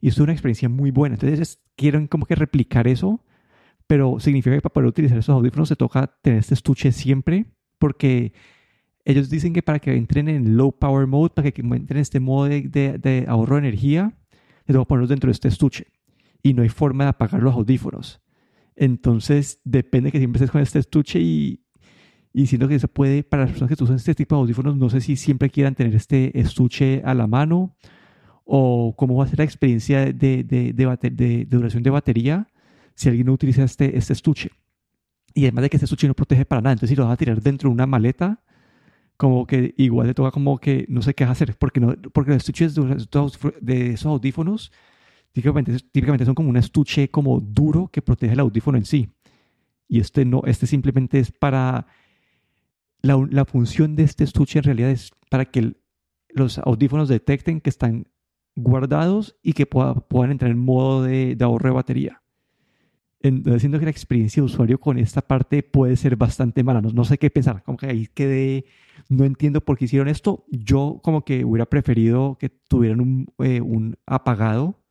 Y 0.01 0.07
es 0.07 0.17
una 0.17 0.31
experiencia 0.31 0.69
muy 0.69 0.89
buena. 0.89 1.15
Entonces 1.15 1.61
quieren 1.75 2.07
como 2.07 2.25
que 2.25 2.33
replicar 2.33 2.87
eso, 2.87 3.23
pero 3.85 4.19
significa 4.19 4.55
que 4.55 4.61
para 4.61 4.73
poder 4.73 4.87
utilizar 4.89 5.19
esos 5.19 5.35
audífonos 5.35 5.69
se 5.69 5.75
toca 5.75 6.07
tener 6.23 6.39
este 6.39 6.55
estuche 6.55 6.91
siempre, 6.91 7.45
porque 7.77 8.33
ellos 9.05 9.29
dicen 9.29 9.53
que 9.53 9.61
para 9.61 9.77
que 9.77 9.95
entren 9.95 10.29
en 10.29 10.57
low 10.57 10.71
power 10.71 11.05
mode, 11.05 11.29
para 11.35 11.51
que 11.51 11.61
entren 11.61 11.97
en 11.97 12.01
este 12.01 12.19
modo 12.19 12.45
de, 12.49 12.61
de 12.63 13.25
ahorro 13.27 13.57
de 13.57 13.67
energía, 13.67 14.17
les 14.65 14.75
que 14.75 14.85
ponerlos 14.85 15.09
dentro 15.09 15.27
de 15.27 15.33
este 15.33 15.47
estuche. 15.47 15.85
Y 16.41 16.55
no 16.55 16.63
hay 16.63 16.69
forma 16.69 17.03
de 17.03 17.11
apagar 17.11 17.43
los 17.43 17.53
audífonos. 17.53 18.23
Entonces, 18.75 19.59
depende 19.63 20.11
que 20.11 20.17
siempre 20.17 20.37
estés 20.37 20.51
con 20.51 20.61
este 20.61 20.79
estuche 20.79 21.19
y, 21.19 21.63
y 22.33 22.47
siento 22.47 22.67
que 22.67 22.79
se 22.79 22.87
puede, 22.87 23.23
para 23.23 23.43
las 23.43 23.51
personas 23.51 23.75
que 23.75 23.83
usan 23.83 23.97
este 23.97 24.15
tipo 24.15 24.35
de 24.35 24.41
audífonos, 24.41 24.75
no 24.75 24.89
sé 24.89 25.01
si 25.01 25.15
siempre 25.15 25.49
quieran 25.49 25.75
tener 25.75 25.93
este 25.95 26.39
estuche 26.39 27.01
a 27.05 27.13
la 27.13 27.27
mano 27.27 27.75
o 28.45 28.95
cómo 28.97 29.15
va 29.15 29.25
a 29.25 29.27
ser 29.27 29.39
la 29.39 29.45
experiencia 29.45 30.05
de, 30.05 30.43
de, 30.43 30.73
de, 30.73 31.45
duración 31.45 31.83
de 31.83 31.89
batería 31.89 32.47
si 32.95 33.09
alguien 33.09 33.27
no 33.27 33.33
utiliza 33.33 33.63
este, 33.63 33.97
este 33.97 34.13
estuche. 34.13 34.49
Y 35.33 35.43
además 35.43 35.63
de 35.63 35.69
que 35.69 35.77
este 35.77 35.85
estuche 35.85 36.07
no 36.07 36.13
protege 36.13 36.45
para 36.45 36.61
nada, 36.61 36.73
entonces 36.73 36.89
si 36.89 36.95
lo 36.95 37.05
vas 37.05 37.13
a 37.13 37.17
tirar 37.17 37.41
dentro 37.41 37.69
de 37.69 37.73
una 37.73 37.87
maleta, 37.87 38.41
como 39.17 39.45
que 39.47 39.73
igual 39.77 40.07
le 40.07 40.13
toca 40.13 40.31
como 40.31 40.57
que 40.57 40.85
no 40.89 41.01
sé 41.01 41.13
qué 41.13 41.23
hacer, 41.23 41.55
porque, 41.57 41.79
no, 41.79 41.95
porque 42.11 42.31
los 42.31 42.37
estuches 42.37 42.75
de 42.75 43.91
esos 43.91 44.05
audífonos 44.05 44.71
típicamente, 45.33 45.77
típicamente 45.91 46.25
son 46.25 46.35
como 46.35 46.49
un 46.49 46.57
estuche 46.57 47.09
como 47.09 47.41
duro 47.41 47.89
que 47.91 48.01
protege 48.01 48.33
el 48.33 48.39
audífono 48.39 48.77
en 48.77 48.85
sí. 48.85 49.09
Y 49.89 49.99
este 49.99 50.23
no, 50.23 50.41
este 50.45 50.65
simplemente 50.65 51.19
es 51.19 51.31
para 51.31 51.87
la, 53.01 53.27
la 53.29 53.45
función 53.45 53.95
de 53.95 54.03
este 54.03 54.23
estuche 54.23 54.59
en 54.59 54.63
realidad 54.63 54.89
es 54.89 55.11
para 55.29 55.45
que 55.45 55.73
los 56.29 56.57
audífonos 56.59 57.09
detecten 57.09 57.59
que 57.59 57.69
están 57.69 58.07
guardados 58.55 59.35
y 59.43 59.53
que 59.53 59.65
puedan 59.65 60.31
entrar 60.31 60.51
en 60.51 60.59
modo 60.59 61.03
de, 61.03 61.35
de 61.35 61.45
ahorro 61.45 61.69
de 61.69 61.75
batería. 61.75 62.21
Entonces, 63.19 63.61
siento 63.61 63.79
que 63.79 63.85
la 63.85 63.91
experiencia 63.91 64.41
de 64.41 64.45
usuario 64.45 64.79
con 64.79 64.97
esta 64.99 65.21
parte 65.21 65.63
puede 65.63 65.95
ser 65.95 66.17
bastante 66.17 66.61
mala. 66.61 66.81
No, 66.81 66.89
no, 66.89 67.05
sé 67.05 67.17
qué 67.17 67.29
pensar. 67.29 67.63
Como 67.63 67.77
que 67.77 67.87
ahí 67.87 68.07
quedé, 68.13 68.65
no 69.07 69.23
entiendo 69.23 69.61
por 69.61 69.77
qué 69.77 69.85
hicieron 69.85 70.09
esto. 70.09 70.45
Yo 70.51 70.99
como 71.01 71.23
que 71.23 71.45
hubiera 71.45 71.65
preferido 71.65 72.37
que 72.37 72.49
tuvieran 72.49 72.99
un, 72.99 73.27
eh, 73.39 73.61
un 73.61 73.95
apagado 74.05 74.82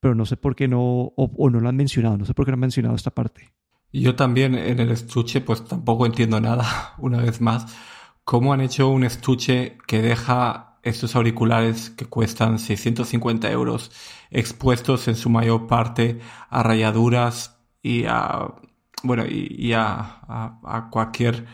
pero 0.00 0.14
no 0.14 0.26
sé 0.26 0.36
por 0.36 0.54
qué 0.54 0.68
no, 0.68 0.80
o, 1.16 1.50
no 1.50 1.60
lo 1.60 1.68
han 1.68 1.76
mencionado, 1.76 2.16
no 2.16 2.24
sé 2.24 2.34
por 2.34 2.44
qué 2.44 2.52
no 2.52 2.56
han 2.56 2.60
mencionado 2.60 2.94
esta 2.94 3.10
parte. 3.10 3.52
Yo 3.92 4.14
también 4.14 4.54
en 4.54 4.80
el 4.80 4.90
estuche, 4.90 5.40
pues 5.40 5.64
tampoco 5.64 6.06
entiendo 6.06 6.40
nada, 6.40 6.94
una 6.98 7.18
vez 7.18 7.40
más. 7.40 7.76
¿Cómo 8.24 8.52
han 8.52 8.60
hecho 8.60 8.88
un 8.88 9.04
estuche 9.04 9.78
que 9.86 10.02
deja 10.02 10.78
estos 10.82 11.16
auriculares 11.16 11.90
que 11.90 12.06
cuestan 12.06 12.58
650 12.58 13.50
euros 13.50 13.90
expuestos 14.30 15.08
en 15.08 15.16
su 15.16 15.30
mayor 15.30 15.66
parte 15.66 16.20
a 16.48 16.62
rayaduras 16.62 17.58
y 17.82 18.04
a, 18.04 18.54
bueno, 19.02 19.24
y, 19.26 19.72
a, 19.72 20.20
a, 20.62 20.88
cualquier, 20.90 21.46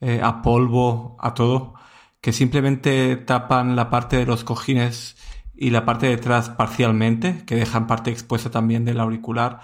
eh, 0.00 0.20
a 0.22 0.42
polvo, 0.42 1.16
a 1.20 1.34
todo, 1.34 1.74
que 2.20 2.32
simplemente 2.32 3.16
tapan 3.16 3.76
la 3.76 3.90
parte 3.90 4.16
de 4.16 4.26
los 4.26 4.44
cojines 4.44 5.16
y 5.60 5.68
la 5.68 5.84
parte 5.84 6.06
de 6.06 6.14
atrás 6.14 6.48
parcialmente, 6.48 7.44
que 7.44 7.54
dejan 7.54 7.86
parte 7.86 8.10
expuesta 8.10 8.50
también 8.50 8.86
del 8.86 8.98
auricular, 8.98 9.60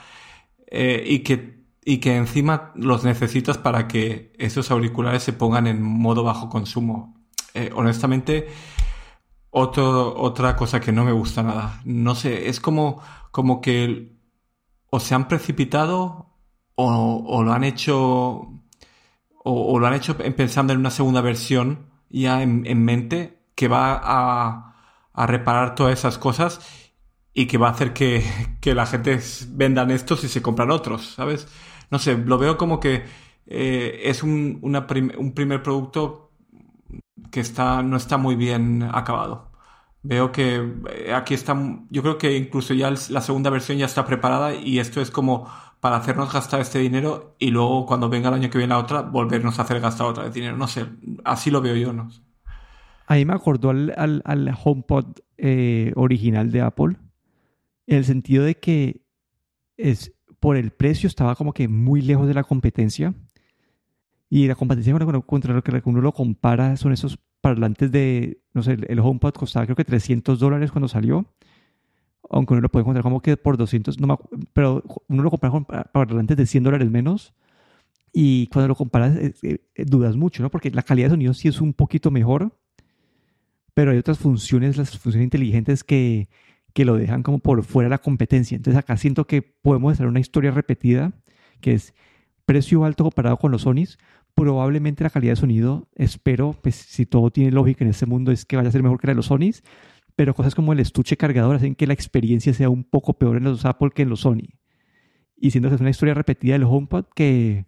eh, 0.67 1.03
y, 1.07 1.21
que, 1.21 1.65
y 1.87 1.99
que 1.99 2.17
encima 2.17 2.71
los 2.75 3.03
necesitas 3.03 3.57
para 3.57 3.89
que 3.89 4.31
esos 4.37 4.71
auriculares 4.71 5.23
se 5.23 5.33
pongan 5.33 5.67
en 5.67 5.81
modo 5.83 6.23
bajo 6.23 6.51
consumo. 6.51 7.17
Eh, 7.55 7.71
honestamente, 7.75 8.47
otro, 9.49 10.15
otra 10.19 10.55
cosa 10.55 10.81
que 10.81 10.93
no 10.93 11.03
me 11.03 11.13
gusta 11.13 11.43
nada. 11.43 11.81
No 11.87 12.15
sé, 12.15 12.51
es 12.51 12.61
como, 12.61 13.01
como 13.31 13.63
que 13.63 14.19
o 14.91 15.01
se 15.01 15.15
han 15.15 15.29
precipitado 15.29 16.37
o, 16.75 17.43
lo 17.43 17.53
han 17.55 17.65
hecho 17.65 17.99
o, 17.99 18.53
o, 19.45 19.79
lo 19.79 19.87
han 19.87 19.95
hecho 19.95 20.19
pensando 20.19 20.75
en 20.75 20.81
una 20.81 20.91
segunda 20.91 21.23
versión 21.23 21.87
ya 22.11 22.43
en, 22.43 22.67
en 22.67 22.85
mente 22.85 23.47
que 23.55 23.69
va 23.69 23.99
a 24.05 24.66
a 25.17 25.27
reparar 25.27 25.75
todas 25.75 25.99
esas 25.99 26.19
cosas 26.19 26.61
y 27.35 27.47
que 27.47 27.59
va 27.59 27.69
a 27.69 27.73
hacer 27.73 27.93
que, 27.93 28.25
la 28.65 28.87
gente 28.87 29.21
vendan 29.51 29.91
estos 29.91 30.25
y 30.25 30.29
se 30.29 30.43
compran 30.43 30.71
otros, 30.71 31.15
¿sabes? 31.17 31.49
No 31.91 31.99
sé, 31.99 32.17
lo 32.17 32.39
veo 32.39 32.57
como 32.57 32.81
que 32.81 33.05
eh, 33.47 34.01
es 34.05 34.23
un, 34.23 34.61
un 34.63 35.33
primer 35.35 35.63
producto 35.63 36.33
que 37.31 37.41
está, 37.41 37.83
no 37.83 37.97
está 37.97 38.17
muy 38.19 38.37
bien 38.37 38.83
acabado. 38.93 39.51
Veo 40.03 40.33
que 40.33 40.75
eh, 40.91 41.15
aquí 41.15 41.35
está, 41.35 41.57
yo 41.91 42.03
creo 42.03 42.19
que 42.19 42.37
incluso 42.37 42.75
ya 42.75 42.91
la 42.91 43.21
segunda 43.21 43.51
versión 43.51 43.79
ya 43.79 43.87
está 43.87 44.05
preparada 44.07 44.55
y 44.55 44.79
esto 44.79 45.01
es 45.01 45.11
como 45.11 45.49
para 45.81 45.97
hacernos 45.97 46.33
gastar 46.33 46.61
este 46.61 46.79
dinero 46.79 47.37
y 47.39 47.51
luego 47.51 47.87
cuando 47.87 48.09
venga 48.09 48.29
el 48.29 48.35
año 48.37 48.51
que 48.51 48.59
viene 48.59 48.75
la 48.75 48.79
otra, 48.79 49.03
volvernos 49.03 49.59
a 49.59 49.63
hacer 49.63 49.81
gastar 49.81 50.07
otra 50.07 50.25
vez 50.25 50.35
dinero. 50.35 50.57
No 50.57 50.69
sé, 50.69 50.87
así 51.25 51.51
lo 51.51 51.61
veo 51.61 51.77
yo, 51.77 51.93
¿no? 51.93 52.11
Ahí 53.07 53.25
me 53.25 53.35
acordó 53.35 53.71
al, 53.71 54.23
al, 54.25 54.55
HomePod 54.63 55.21
eh, 55.39 55.93
original 55.95 56.51
de 56.51 56.61
Apple, 56.61 56.97
en 57.87 57.99
el 57.99 58.05
sentido 58.05 58.45
de 58.45 58.57
que 58.57 59.03
es, 59.77 60.13
por 60.41 60.57
el 60.57 60.73
precio 60.73 61.07
estaba 61.07 61.37
como 61.37 61.53
que 61.53 61.69
muy 61.69 62.03
lejos 62.03 62.27
de 62.27 62.35
la 62.35 62.45
competencia. 62.45 63.15
Y 64.29 64.49
la 64.49 64.57
competencia 64.57 64.93
contra 65.25 65.55
lo 65.55 65.63
que 65.63 65.83
uno 65.85 66.01
lo 66.01 66.13
compara 66.13 66.77
son 66.77 66.93
esos 66.93 67.17
parlantes 67.41 67.93
de, 67.93 68.41
no 68.55 68.65
sé, 68.65 68.77
el 68.89 68.99
HomePod 68.99 69.35
costaba 69.35 69.67
creo 69.67 69.77
que 69.77 69.85
300 69.85 70.41
dólares 70.41 70.73
cuando 70.73 70.89
salió. 70.89 71.33
Aunque 72.29 72.55
uno 72.55 72.61
lo 72.61 72.69
puede 72.69 72.83
encontrar 72.83 73.05
como 73.05 73.23
que 73.23 73.37
por 73.37 73.57
200, 73.57 74.01
no 74.01 74.19
pero 74.53 74.83
uno 75.09 75.23
lo 75.23 75.31
compara 75.31 75.53
con 75.53 75.65
parlantes 75.65 76.37
de 76.37 76.47
100 76.47 76.65
dólares 76.65 76.91
menos. 76.91 77.35
Y 78.13 78.49
cuando 78.49 78.67
lo 78.67 78.75
comparas, 78.75 79.17
eh, 79.17 79.35
eh, 79.43 79.85
dudas 79.85 80.17
mucho, 80.17 80.43
¿no? 80.43 80.51
Porque 80.51 80.73
la 80.73 80.83
calidad 80.83 81.07
de 81.07 81.13
sonido 81.13 81.35
sí 81.35 81.47
es 81.47 81.61
un 81.61 81.73
poquito 81.73 82.11
mejor 82.11 82.59
pero 83.77 83.91
hay 83.91 83.99
otras 83.99 84.19
funciones, 84.19 84.79
las 84.79 84.97
funciones 84.97 85.27
inteligentes 85.27 85.85
que, 85.85 86.31
que 86.73 86.87
lo 86.87 86.97
dejan 86.97 87.23
como 87.23 87.41
por 87.41 87.63
fuera 87.63 87.89
de 87.89 87.91
la 87.91 87.99
competencia. 87.99 88.57
Entonces 88.57 88.79
acá 88.79 88.97
siento 88.97 89.27
que 89.27 89.43
podemos 89.43 89.93
hacer 89.93 90.07
una 90.07 90.19
historia 90.19 90.51
repetida, 90.51 91.13
que 91.61 91.75
es 91.75 91.93
precio 92.47 92.87
alto 92.87 93.05
comparado 93.05 93.37
con 93.37 93.53
los 93.53 93.63
Sonys, 93.63 93.99
probablemente 94.35 95.05
la 95.05 95.11
calidad 95.11 95.33
de 95.33 95.37
sonido, 95.37 95.91
espero, 95.95 96.57
pues 96.63 96.75
si 96.75 97.05
todo 97.05 97.31
tiene 97.31 97.51
lógica 97.51 97.85
en 97.85 97.91
este 97.91 98.07
mundo, 98.07 98.33
es 98.33 98.47
que 98.47 98.57
vaya 98.57 98.71
a 98.71 98.73
ser 98.73 98.83
mejor 98.83 98.99
que 98.99 99.09
la 99.09 99.11
de 99.11 99.17
los 99.17 99.27
Sonys, 99.27 99.63
pero 100.15 100.33
cosas 100.33 100.55
como 100.55 100.73
el 100.73 100.81
estuche 100.81 101.19
cargador 101.19 101.57
hacen 101.57 101.75
que 101.75 101.87
la 101.87 101.93
experiencia 101.93 102.55
sea 102.55 102.71
un 102.71 102.83
poco 102.83 103.19
peor 103.19 103.37
en 103.37 103.45
los 103.45 103.67
Apple 103.67 103.91
que 103.95 104.03
en 104.03 104.09
los 104.09 104.21
Sony. 104.21 104.57
Y 105.37 105.51
siento 105.51 105.69
que 105.69 105.75
es 105.75 105.83
una 105.83 105.91
historia 105.91 106.15
repetida 106.15 106.55
del 106.55 106.65
HomePod 106.65 107.05
que, 107.15 107.67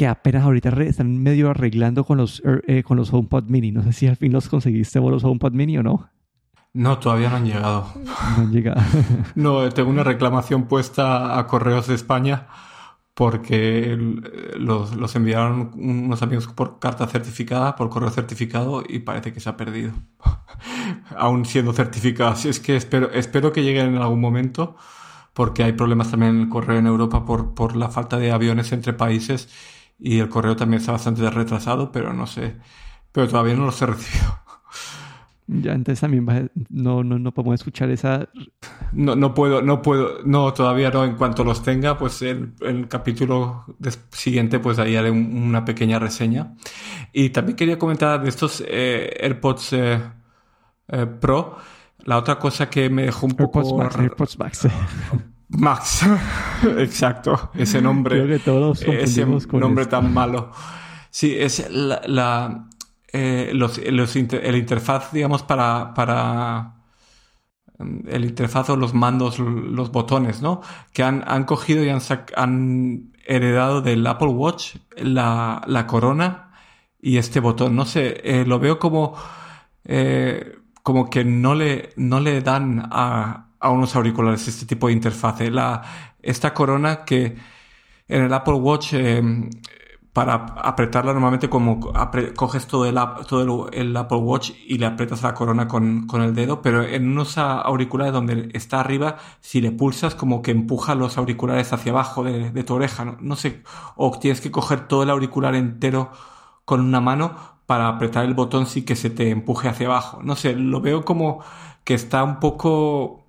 que 0.00 0.06
apenas 0.06 0.44
ahorita 0.44 0.70
están 0.84 1.22
medio 1.22 1.50
arreglando 1.50 2.04
con 2.04 2.16
los, 2.16 2.42
er, 2.42 2.64
eh, 2.66 2.82
con 2.82 2.96
los 2.96 3.12
HomePod 3.12 3.50
Mini. 3.50 3.70
No 3.70 3.82
sé 3.82 3.92
si 3.92 4.06
al 4.06 4.16
fin 4.16 4.32
los 4.32 4.48
conseguiste 4.48 4.98
vos 4.98 5.12
los 5.12 5.24
HomePod 5.24 5.52
Mini 5.52 5.76
o 5.76 5.82
no. 5.82 6.08
No, 6.72 6.98
todavía 6.98 7.28
no 7.28 7.36
han 7.36 7.44
llegado. 7.44 7.92
No 7.96 8.12
han 8.38 8.50
llegado. 8.50 8.80
no, 9.34 9.68
tengo 9.68 9.90
una 9.90 10.02
reclamación 10.02 10.68
puesta 10.68 11.38
a 11.38 11.46
Correos 11.46 11.86
de 11.86 11.96
España 11.96 12.46
porque 13.12 13.94
los, 14.58 14.96
los, 14.96 15.16
enviaron 15.16 15.72
unos 15.74 16.22
amigos 16.22 16.46
por 16.46 16.78
carta 16.78 17.06
certificada, 17.06 17.76
por 17.76 17.90
correo 17.90 18.08
certificado 18.08 18.82
y 18.88 19.00
parece 19.00 19.34
que 19.34 19.40
se 19.40 19.50
ha 19.50 19.58
perdido. 19.58 19.92
Aún 21.14 21.44
siendo 21.44 21.74
certificado. 21.74 22.30
Así 22.30 22.48
es 22.48 22.58
que 22.58 22.74
espero, 22.74 23.10
espero 23.12 23.52
que 23.52 23.62
lleguen 23.62 23.88
en 23.88 23.96
algún 24.00 24.22
momento 24.22 24.76
porque 25.34 25.62
hay 25.62 25.74
problemas 25.74 26.10
también 26.10 26.36
en 26.36 26.40
el 26.40 26.48
correo 26.48 26.78
en 26.78 26.86
Europa 26.86 27.26
por, 27.26 27.52
por 27.52 27.76
la 27.76 27.90
falta 27.90 28.16
de 28.16 28.32
aviones 28.32 28.72
entre 28.72 28.94
países 28.94 29.50
y 30.00 30.18
el 30.18 30.28
correo 30.28 30.56
también 30.56 30.80
está 30.80 30.92
bastante 30.92 31.28
retrasado, 31.30 31.92
pero 31.92 32.12
no 32.12 32.26
sé, 32.26 32.56
pero 33.12 33.28
todavía 33.28 33.54
no 33.54 33.66
los 33.66 33.80
he 33.82 33.86
recibido. 33.86 34.40
Ya, 35.52 35.72
entonces 35.72 36.00
también 36.00 36.48
no, 36.68 37.02
no, 37.02 37.18
no 37.18 37.34
podemos 37.34 37.54
escuchar 37.58 37.90
esa... 37.90 38.28
No, 38.92 39.16
no 39.16 39.34
puedo, 39.34 39.62
no 39.62 39.82
puedo, 39.82 40.22
no, 40.24 40.52
todavía 40.52 40.90
no. 40.90 41.04
En 41.04 41.16
cuanto 41.16 41.42
los 41.42 41.64
tenga, 41.64 41.98
pues 41.98 42.22
el, 42.22 42.52
el 42.60 42.86
capítulo 42.86 43.64
siguiente, 44.10 44.60
pues 44.60 44.78
ahí 44.78 44.94
haré 44.94 45.10
una 45.10 45.64
pequeña 45.64 45.98
reseña. 45.98 46.54
Y 47.12 47.30
también 47.30 47.56
quería 47.56 47.80
comentar 47.80 48.22
de 48.22 48.28
estos 48.28 48.62
eh, 48.64 49.12
AirPods 49.20 49.72
eh, 49.72 50.00
eh, 50.86 51.06
Pro. 51.06 51.56
La 52.04 52.18
otra 52.18 52.38
cosa 52.38 52.70
que 52.70 52.88
me 52.88 53.06
dejó 53.06 53.26
un 53.26 53.32
poco... 53.32 53.82
AirPods 53.82 54.38
Max. 54.38 54.68
Max, 55.50 56.06
exacto, 56.78 57.50
ese 57.54 57.82
nombre. 57.82 58.22
Creo 58.22 58.38
que 58.38 58.44
todos 58.44 58.82
ese 58.82 59.26
nombre 59.26 59.86
tan 59.86 60.12
malo. 60.12 60.52
Sí, 61.10 61.34
es 61.36 61.68
la 61.70 62.68
eh, 63.12 63.50
los, 63.54 63.78
los 63.78 64.16
el 64.16 64.56
interfaz, 64.56 65.12
digamos, 65.12 65.42
para, 65.42 65.94
para 65.94 66.76
el 67.78 68.24
interfaz 68.24 68.70
o 68.70 68.76
los 68.76 68.94
mandos, 68.94 69.38
los 69.40 69.90
botones, 69.90 70.42
¿no? 70.42 70.60
Que 70.92 71.02
han, 71.02 71.24
han 71.26 71.44
cogido 71.44 71.84
y 71.84 71.88
han, 71.88 72.00
han 72.36 73.12
heredado 73.26 73.82
del 73.82 74.06
Apple 74.06 74.28
Watch 74.28 74.76
la, 74.96 75.62
la, 75.66 75.86
corona 75.86 76.52
y 77.00 77.16
este 77.16 77.40
botón. 77.40 77.74
No 77.74 77.84
sé, 77.84 78.20
eh, 78.22 78.44
lo 78.46 78.60
veo 78.60 78.78
como, 78.78 79.16
eh, 79.84 80.58
como 80.82 81.10
que 81.10 81.24
no 81.24 81.54
le, 81.54 81.90
no 81.96 82.20
le 82.20 82.42
dan 82.42 82.88
a, 82.92 83.48
a 83.60 83.70
unos 83.70 83.94
auriculares 83.94 84.48
este 84.48 84.66
tipo 84.66 84.88
de 84.88 84.94
interfaz. 84.94 85.40
La, 85.50 85.82
esta 86.22 86.52
corona 86.54 87.04
que 87.04 87.36
en 88.08 88.22
el 88.24 88.32
Apple 88.32 88.54
Watch 88.54 88.94
para 90.12 90.34
apretarla 90.34 91.12
normalmente 91.12 91.48
como 91.48 91.78
coges 92.34 92.66
todo 92.66 92.84
el, 92.84 92.98
todo 93.28 93.70
el, 93.70 93.96
Apple 93.96 94.18
Watch 94.18 94.50
y 94.66 94.78
le 94.78 94.86
aprietas 94.86 95.22
la 95.22 95.34
corona 95.34 95.68
con, 95.68 96.06
con, 96.08 96.22
el 96.22 96.34
dedo, 96.34 96.62
pero 96.62 96.82
en 96.82 97.08
unos 97.08 97.38
auriculares 97.38 98.12
donde 98.12 98.50
está 98.52 98.80
arriba, 98.80 99.18
si 99.40 99.60
le 99.60 99.70
pulsas 99.70 100.16
como 100.16 100.42
que 100.42 100.50
empuja 100.50 100.96
los 100.96 101.16
auriculares 101.16 101.72
hacia 101.72 101.92
abajo 101.92 102.24
de, 102.24 102.50
de 102.50 102.64
tu 102.64 102.74
oreja, 102.74 103.04
¿no? 103.04 103.18
no 103.20 103.36
sé, 103.36 103.62
o 103.94 104.10
tienes 104.18 104.40
que 104.40 104.50
coger 104.50 104.88
todo 104.88 105.04
el 105.04 105.10
auricular 105.10 105.54
entero 105.54 106.10
con 106.64 106.80
una 106.80 107.00
mano 107.00 107.36
para 107.66 107.86
apretar 107.88 108.24
el 108.24 108.34
botón 108.34 108.66
sin 108.66 108.84
que 108.84 108.96
se 108.96 109.10
te 109.10 109.30
empuje 109.30 109.68
hacia 109.68 109.86
abajo. 109.86 110.20
No 110.24 110.34
sé, 110.34 110.54
lo 110.54 110.80
veo 110.80 111.04
como 111.04 111.40
que 111.84 111.94
está 111.94 112.24
un 112.24 112.40
poco 112.40 113.19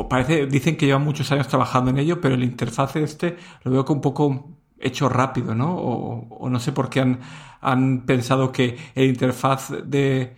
o 0.00 0.08
parece, 0.08 0.46
dicen 0.46 0.76
que 0.76 0.86
llevan 0.86 1.02
muchos 1.02 1.32
años 1.32 1.48
trabajando 1.48 1.90
en 1.90 1.98
ello, 1.98 2.20
pero 2.20 2.36
el 2.36 2.44
interfaz 2.44 2.94
este 2.96 3.36
lo 3.64 3.72
veo 3.72 3.84
que 3.84 3.92
un 3.92 4.00
poco 4.00 4.56
hecho 4.78 5.08
rápido, 5.08 5.56
¿no? 5.56 5.74
O, 5.76 6.48
no 6.48 6.60
sé 6.60 6.70
por 6.70 6.88
qué 6.88 7.00
han, 7.00 7.18
han, 7.60 8.06
pensado 8.06 8.52
que 8.52 8.76
el 8.94 9.06
interfaz 9.06 9.72
de, 9.84 10.36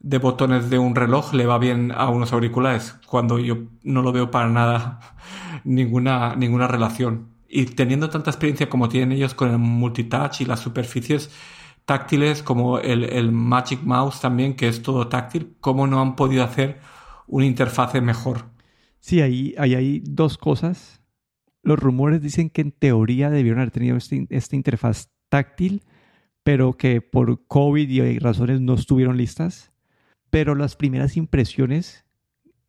de, 0.00 0.18
botones 0.18 0.70
de 0.70 0.78
un 0.78 0.94
reloj 0.94 1.34
le 1.34 1.44
va 1.44 1.58
bien 1.58 1.92
a 1.94 2.08
unos 2.08 2.32
auriculares, 2.32 2.94
cuando 3.06 3.38
yo 3.38 3.58
no 3.82 4.00
lo 4.00 4.12
veo 4.12 4.30
para 4.30 4.48
nada 4.48 5.00
ninguna, 5.64 6.34
ninguna 6.34 6.66
relación. 6.66 7.28
Y 7.48 7.66
teniendo 7.66 8.08
tanta 8.08 8.30
experiencia 8.30 8.70
como 8.70 8.88
tienen 8.88 9.12
ellos 9.12 9.34
con 9.34 9.50
el 9.50 9.58
multitouch 9.58 10.40
y 10.40 10.46
las 10.46 10.60
superficies 10.60 11.30
táctiles, 11.84 12.42
como 12.42 12.78
el, 12.78 13.04
el 13.04 13.30
Magic 13.30 13.82
Mouse 13.82 14.20
también, 14.20 14.56
que 14.56 14.68
es 14.68 14.82
todo 14.82 15.08
táctil, 15.08 15.54
¿cómo 15.60 15.86
no 15.86 16.00
han 16.00 16.16
podido 16.16 16.44
hacer 16.44 16.80
una 17.26 17.44
interfaz 17.44 17.92
mejor? 18.00 18.51
Sí, 19.02 19.20
ahí, 19.20 19.54
hay 19.58 20.00
dos 20.04 20.38
cosas 20.38 21.02
los 21.62 21.78
rumores 21.78 22.20
dicen 22.20 22.50
que 22.50 22.60
en 22.60 22.72
teoría 22.72 23.30
debieron 23.30 23.60
haber 23.60 23.70
tenido 23.70 23.96
este, 23.96 24.26
esta 24.30 24.56
interfaz 24.56 25.10
táctil, 25.28 25.82
pero 26.42 26.76
que 26.76 27.00
por 27.00 27.46
COVID 27.46 27.88
y 27.88 28.18
razones 28.18 28.60
no 28.60 28.74
estuvieron 28.74 29.16
listas. 29.16 29.72
Pero 30.30 30.54
las 30.54 30.76
primeras 30.76 31.16
impresiones 31.16 32.04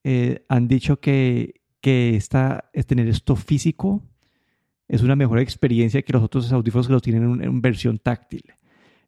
eh, 0.04 0.46
han 0.48 0.67
dicho 0.67 1.00
que, 1.00 1.62
que 1.82 2.15
esta, 2.15 2.69
tener 2.86 3.08
esto 3.08 3.36
físico 3.36 4.04
es 4.88 5.02
una 5.02 5.15
mejor 5.15 5.39
experiencia 5.39 6.02
que 6.04 6.13
los 6.13 6.24
otros 6.24 6.52
audífonos 6.52 6.88
que 6.88 6.93
lo 6.93 7.00
tienen 7.00 7.41
en, 7.41 7.62
versión 7.62 7.98
táctil. 7.98 8.43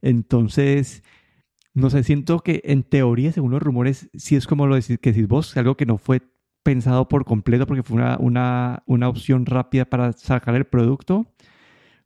Entonces, 0.01 1.03
no 1.73 1.89
sé, 1.89 2.03
siento 2.03 2.39
que 2.39 2.61
en 2.63 2.83
teoría, 2.83 3.31
según 3.31 3.51
los 3.51 3.61
rumores, 3.61 4.09
sí 4.15 4.35
es 4.35 4.47
como 4.47 4.65
lo 4.65 4.75
que 4.79 5.11
decís 5.11 5.27
vos, 5.27 5.55
algo 5.57 5.75
que 5.75 5.85
no 5.85 5.97
fue 5.97 6.21
pensado 6.65 7.07
por 7.07 7.25
completo 7.25 7.67
porque 7.67 7.83
fue 7.83 7.97
una, 7.97 8.17
una, 8.19 8.83
una 8.87 9.07
opción 9.07 9.45
rápida 9.45 9.85
para 9.85 10.11
sacar 10.13 10.55
el 10.55 10.65
producto, 10.65 11.27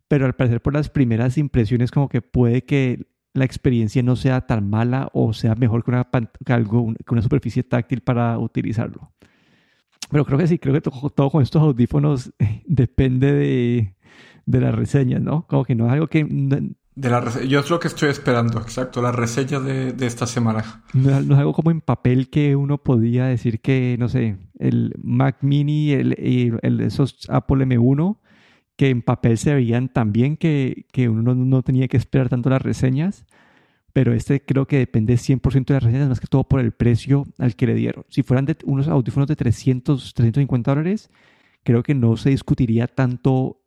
pero 0.09 0.25
al 0.25 0.35
parecer 0.35 0.61
por 0.61 0.73
las 0.73 0.89
primeras 0.89 1.37
impresiones 1.37 1.91
como 1.91 2.09
que 2.09 2.21
puede 2.21 2.65
que 2.65 3.07
la 3.33 3.45
experiencia 3.45 4.03
no 4.03 4.17
sea 4.17 4.41
tan 4.41 4.69
mala 4.69 5.09
o 5.13 5.31
sea 5.31 5.55
mejor 5.55 5.85
que 5.85 5.91
una, 5.91 6.09
que 6.45 6.53
algo, 6.53 6.93
que 6.93 7.13
una 7.13 7.21
superficie 7.21 7.63
táctil 7.63 8.01
para 8.01 8.37
utilizarlo. 8.37 9.13
Pero 10.11 10.25
creo 10.25 10.37
que 10.37 10.47
sí, 10.47 10.59
creo 10.59 10.73
que 10.73 10.81
todo, 10.81 11.09
todo 11.09 11.29
con 11.29 11.41
estos 11.41 11.61
audífonos 11.61 12.33
depende 12.65 13.31
de, 13.31 13.95
de 14.45 14.59
las 14.59 14.75
reseñas, 14.75 15.21
¿no? 15.21 15.47
Como 15.47 15.63
que 15.63 15.75
no 15.75 15.85
es 15.85 15.93
algo 15.93 16.07
que 16.07 16.27
de 16.99 17.09
la 17.09 17.41
Yo 17.43 17.61
es 17.61 17.69
lo 17.69 17.79
que 17.79 17.87
estoy 17.87 18.09
esperando, 18.09 18.59
exacto, 18.59 19.01
la 19.01 19.13
reseña 19.13 19.61
de, 19.61 19.93
de 19.93 20.05
esta 20.05 20.27
semana. 20.27 20.83
No, 20.93 21.17
es 21.17 21.31
algo 21.31 21.53
como 21.53 21.71
en 21.71 21.79
papel 21.79 22.29
que 22.29 22.57
uno 22.57 22.77
podía 22.77 23.25
decir 23.25 23.61
que, 23.61 23.95
no 23.97 24.09
sé, 24.09 24.37
el 24.59 24.93
Mac 25.01 25.37
Mini, 25.41 25.91
el, 25.91 26.59
el, 26.61 26.81
esos 26.81 27.25
Apple 27.29 27.65
M1, 27.65 28.17
que 28.75 28.89
en 28.89 29.01
papel 29.01 29.37
se 29.37 29.53
veían 29.53 29.87
tan 29.87 30.11
bien 30.11 30.35
que, 30.35 30.87
que 30.91 31.07
uno 31.07 31.33
no, 31.35 31.63
tenía 31.63 31.87
que 31.87 31.95
esperar 31.95 32.27
tanto 32.27 32.49
las 32.49 32.61
reseñas. 32.61 33.25
Pero 33.93 34.13
este 34.13 34.43
creo 34.43 34.67
que 34.67 34.77
depende 34.77 35.15
100% 35.15 35.65
de 35.65 35.73
las 35.73 35.83
reseñas, 35.83 36.09
más 36.09 36.19
que 36.19 36.27
todo 36.27 36.43
por 36.43 36.59
el 36.59 36.73
precio 36.73 37.25
al 37.37 37.55
que 37.55 37.65
le 37.65 37.75
dieron. 37.75 38.05
Si 38.09 38.23
fueran 38.23 38.45
de 38.45 38.57
unos 38.65 38.87
audífonos 38.89 39.27
de 39.27 39.35
300, 39.37 40.13
350 40.13 40.71
dólares, 40.71 41.09
creo 41.63 41.81
que 41.81 41.95
no 41.95 42.17
se 42.17 42.29
discutiría 42.29 42.87
tanto 42.87 43.61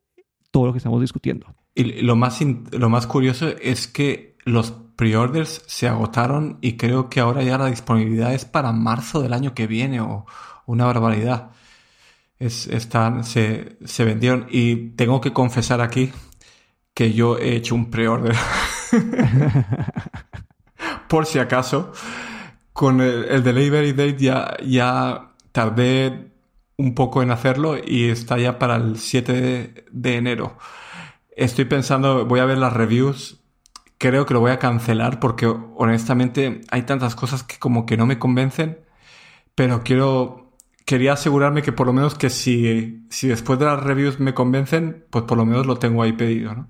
todo 0.50 0.66
lo 0.66 0.72
que 0.72 0.78
estamos 0.78 1.00
discutiendo. 1.00 1.46
Y 1.74 2.02
lo 2.02 2.16
más, 2.16 2.40
lo 2.72 2.88
más 2.90 3.06
curioso 3.06 3.48
es 3.48 3.86
que 3.86 4.36
los 4.44 4.72
pre-orders 4.96 5.62
se 5.66 5.88
agotaron 5.88 6.58
y 6.60 6.76
creo 6.76 7.08
que 7.08 7.20
ahora 7.20 7.42
ya 7.42 7.58
la 7.58 7.66
disponibilidad 7.66 8.34
es 8.34 8.44
para 8.44 8.72
marzo 8.72 9.22
del 9.22 9.32
año 9.32 9.54
que 9.54 9.66
viene 9.66 10.00
o 10.00 10.26
una 10.66 10.86
barbaridad. 10.86 11.50
Es, 12.38 12.66
están, 12.66 13.24
se, 13.24 13.78
se 13.84 14.04
vendieron 14.04 14.46
y 14.50 14.90
tengo 14.90 15.20
que 15.20 15.32
confesar 15.32 15.80
aquí 15.80 16.12
que 16.94 17.12
yo 17.12 17.38
he 17.38 17.56
hecho 17.56 17.74
un 17.74 17.90
pre-order. 17.90 18.36
Por 21.08 21.26
si 21.26 21.38
acaso, 21.38 21.92
con 22.72 23.00
el, 23.00 23.42
delivery 23.42 23.92
date 23.92 24.16
ya, 24.18 24.56
ya 24.64 25.32
tardé 25.52 26.32
un 26.76 26.94
poco 26.94 27.22
en 27.22 27.30
hacerlo 27.30 27.76
y 27.78 28.08
está 28.08 28.38
ya 28.38 28.58
para 28.58 28.76
el 28.76 28.98
7 28.98 29.86
de 29.90 30.16
enero. 30.16 30.58
Estoy 31.36 31.64
pensando, 31.64 32.26
voy 32.26 32.40
a 32.40 32.44
ver 32.44 32.58
las 32.58 32.72
reviews. 32.72 33.40
Creo 33.98 34.26
que 34.26 34.34
lo 34.34 34.40
voy 34.40 34.50
a 34.50 34.58
cancelar 34.58 35.20
porque 35.20 35.46
honestamente 35.46 36.60
hay 36.70 36.82
tantas 36.82 37.14
cosas 37.14 37.42
que 37.42 37.58
como 37.58 37.86
que 37.86 37.96
no 37.96 38.06
me 38.06 38.18
convencen. 38.18 38.80
Pero 39.54 39.82
quiero, 39.82 40.52
quería 40.86 41.14
asegurarme 41.14 41.62
que 41.62 41.72
por 41.72 41.86
lo 41.86 41.92
menos 41.92 42.14
que 42.14 42.30
si, 42.30 43.06
si 43.10 43.28
después 43.28 43.58
de 43.58 43.66
las 43.66 43.82
reviews 43.82 44.20
me 44.20 44.34
convencen, 44.34 45.06
pues 45.10 45.24
por 45.24 45.38
lo 45.38 45.46
menos 45.46 45.66
lo 45.66 45.76
tengo 45.78 46.02
ahí 46.02 46.12
pedido. 46.12 46.68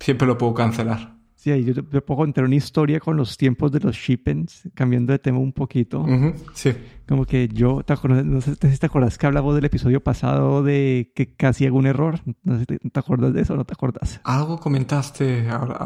Siempre 0.00 0.26
lo 0.26 0.38
puedo 0.38 0.54
cancelar. 0.54 1.17
Sí, 1.38 1.64
yo 1.64 1.72
te, 1.72 1.82
puedo 1.82 2.18
contar 2.18 2.42
una 2.42 2.56
historia 2.56 2.98
con 2.98 3.16
los 3.16 3.36
tiempos 3.36 3.70
de 3.70 3.78
los 3.78 3.94
shipments, 3.94 4.68
cambiando 4.74 5.12
de 5.12 5.20
tema 5.20 5.38
un 5.38 5.52
poquito. 5.52 6.04
sí. 6.52 6.72
Como 7.06 7.24
que 7.26 7.46
yo, 7.46 7.84
te 7.84 7.94
no 8.24 8.40
sé 8.40 8.56
si 8.56 8.78
te 8.78 8.86
acuerdas 8.86 9.16
que 9.16 9.26
hablamos 9.26 9.54
del 9.54 9.64
episodio 9.64 10.02
pasado 10.02 10.64
de 10.64 11.12
que 11.14 11.36
casi 11.36 11.64
hago 11.64 11.78
un 11.78 11.86
error. 11.86 12.18
No 12.42 12.58
sé 12.58 12.64
si 12.68 12.78
te, 12.90 12.98
acuerdas 12.98 13.34
de 13.34 13.42
eso 13.42 13.54
o 13.54 13.56
no 13.56 13.64
te 13.64 13.72
acuerdas. 13.72 14.20
Algo 14.24 14.58
comentaste, 14.58 15.48
ahora, 15.48 15.76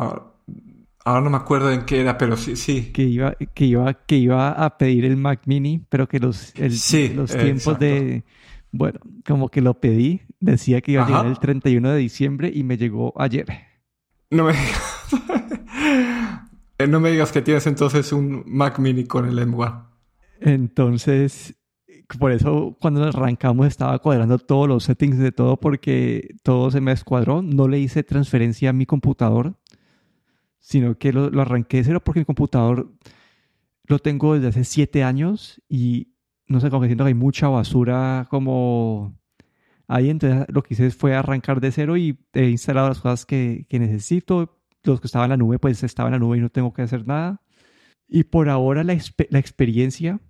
ahora, 1.04 1.20
no 1.20 1.28
me 1.28 1.36
acuerdo 1.36 1.70
en 1.70 1.84
qué 1.84 2.00
era, 2.00 2.16
pero 2.16 2.38
sí, 2.38 2.56
sí. 2.56 2.90
Que 2.90 3.02
iba, 3.02 3.34
que 3.34 3.66
iba, 3.66 3.92
que 3.92 4.16
iba 4.16 4.52
a 4.52 4.78
pedir 4.78 5.04
el 5.04 5.18
Mac 5.18 5.42
Mini, 5.44 5.84
pero 5.90 6.08
que 6.08 6.18
los, 6.18 6.54
los 6.58 7.36
tiempos 7.36 7.78
de... 7.78 8.24
Bueno, 8.70 9.00
como 9.26 9.50
que 9.50 9.60
lo 9.60 9.78
pedí, 9.78 10.22
decía 10.40 10.80
que 10.80 10.92
iba 10.92 11.04
a 11.04 11.06
llegar 11.06 11.26
el 11.26 11.38
31 11.38 11.90
de 11.90 11.98
diciembre 11.98 12.50
y 12.54 12.64
me 12.64 12.78
llegó 12.78 13.12
ayer. 13.20 13.46
No 14.30 14.44
me 14.44 14.54
no 16.88 17.00
me 17.00 17.11
digas 17.11 17.33
que 17.33 17.42
tienes 17.42 17.66
entonces 17.66 18.12
un 18.12 18.44
Mac 18.46 18.78
mini 18.78 19.05
con 19.05 19.26
el 19.26 19.38
M1. 19.38 19.87
Entonces, 20.40 21.55
por 22.18 22.33
eso 22.33 22.76
cuando 22.81 23.05
arrancamos 23.05 23.66
estaba 23.66 23.98
cuadrando 23.98 24.38
todos 24.38 24.68
los 24.68 24.85
settings 24.85 25.18
de 25.18 25.33
todo 25.33 25.59
porque 25.59 26.35
todo 26.42 26.70
se 26.70 26.81
me 26.81 26.92
escuadró. 26.92 27.42
No 27.42 27.68
le 27.68 27.78
hice 27.78 28.02
transferencia 28.02 28.70
a 28.70 28.72
mi 28.72 28.87
computador, 28.87 29.55
sino 30.59 30.98
que 30.98 31.12
lo, 31.12 31.40
arranqué 31.40 31.78
de 31.78 31.85
cero 31.85 32.00
porque 32.05 32.20
mi 32.20 32.24
computador 32.24 32.92
lo 33.85 33.98
tengo 33.98 34.35
desde 34.35 34.48
hace 34.48 34.64
siete 34.64 35.05
años 35.05 35.61
y 35.68 36.14
no 36.46 36.61
sé, 36.61 36.70
como 36.70 36.83
que 36.83 36.88
siento 36.88 37.05
que 37.05 37.09
hay 37.09 37.14
mucha 37.14 37.48
basura 37.48 38.26
como 38.31 39.16
ahí. 39.87 40.11
Entonces 40.11 40.46
lo 40.48 40.62
que 40.62 40.74
hice 40.74 40.90
fue 40.90 41.14
arrancar 41.14 41.61
de 41.61 41.72
cero 41.72 41.96
y 41.96 42.18
he 42.33 42.48
instalado 42.48 42.88
las 42.88 43.00
cosas 43.00 43.26
que 43.26 43.66
necesito. 43.70 44.62
Los 44.84 45.00
que 45.00 45.06
estaban 45.06 45.26
en 45.26 45.30
la 45.30 45.36
nube, 45.36 45.58
pues 45.58 45.82
estaba 45.82 46.08
en 46.08 46.12
la 46.12 46.18
nube 46.18 46.38
y 46.38 46.40
no 46.40 46.50
tengo 46.50 46.72
que 46.72 46.82
hacer 46.82 47.06
nada. 47.06 47.40
Y 48.08 48.24
por 48.24 48.48
ahora 48.48 48.84
la, 48.84 48.96
la 49.30 49.38
experiencia 49.38 50.20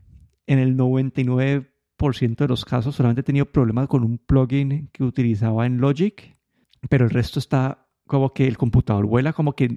en 0.46 0.58
el 0.58 0.76
99% 0.76 2.36
de 2.36 2.48
los 2.48 2.64
casos 2.64 2.94
solamente 2.94 3.20
he 3.22 3.24
tenido 3.24 3.46
problemas 3.46 3.88
con 3.88 4.04
un 4.04 4.18
plugin 4.18 4.88
que 4.92 5.04
utilizaba 5.04 5.66
en 5.66 5.80
Logic, 5.80 6.36
pero 6.88 7.04
el 7.04 7.10
resto 7.10 7.38
está 7.38 7.82
como 8.06 8.34
que 8.34 8.46
el 8.46 8.58
computador 8.58 9.06
vuela, 9.06 9.32
como 9.32 9.54
que 9.54 9.76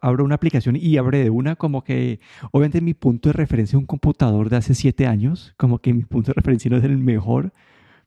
abro 0.00 0.24
una 0.24 0.34
aplicación 0.34 0.76
y 0.76 0.96
abre 0.96 1.22
de 1.22 1.30
una, 1.30 1.56
como 1.56 1.84
que 1.84 2.18
obviamente 2.50 2.80
mi 2.80 2.94
punto 2.94 3.28
de 3.28 3.34
referencia 3.34 3.76
es 3.76 3.80
un 3.80 3.86
computador 3.86 4.48
de 4.48 4.56
hace 4.56 4.74
siete 4.74 5.06
años, 5.06 5.54
como 5.56 5.78
que 5.78 5.92
mi 5.92 6.04
punto 6.04 6.30
de 6.30 6.34
referencia 6.34 6.70
no 6.70 6.78
es 6.78 6.84
el 6.84 6.98
mejor, 6.98 7.52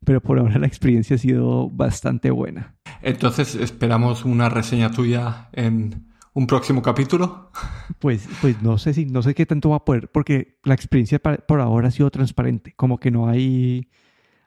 pero 0.05 0.21
por 0.21 0.39
ahora 0.39 0.59
la 0.59 0.67
experiencia 0.67 1.15
ha 1.15 1.19
sido 1.19 1.69
bastante 1.69 2.31
buena. 2.31 2.75
Entonces 3.01 3.55
esperamos 3.55 4.25
una 4.25 4.49
reseña 4.49 4.91
tuya 4.91 5.49
en 5.53 6.07
un 6.37 6.45
próximo 6.45 6.83
capítulo? 6.83 7.51
Pues, 7.97 8.29
pues 8.41 8.61
no 8.61 8.77
sé 8.77 8.93
si, 8.93 9.05
no 9.07 9.23
sé 9.23 9.33
qué 9.33 9.47
tanto 9.47 9.71
va 9.71 9.77
a 9.77 9.85
poder, 9.85 10.11
porque 10.11 10.59
la 10.65 10.75
experiencia 10.75 11.17
por 11.17 11.59
ahora 11.59 11.87
ha 11.87 11.91
sido 11.91 12.11
transparente, 12.11 12.73
como 12.75 12.99
que 12.99 13.09
no 13.09 13.27
hay, 13.27 13.89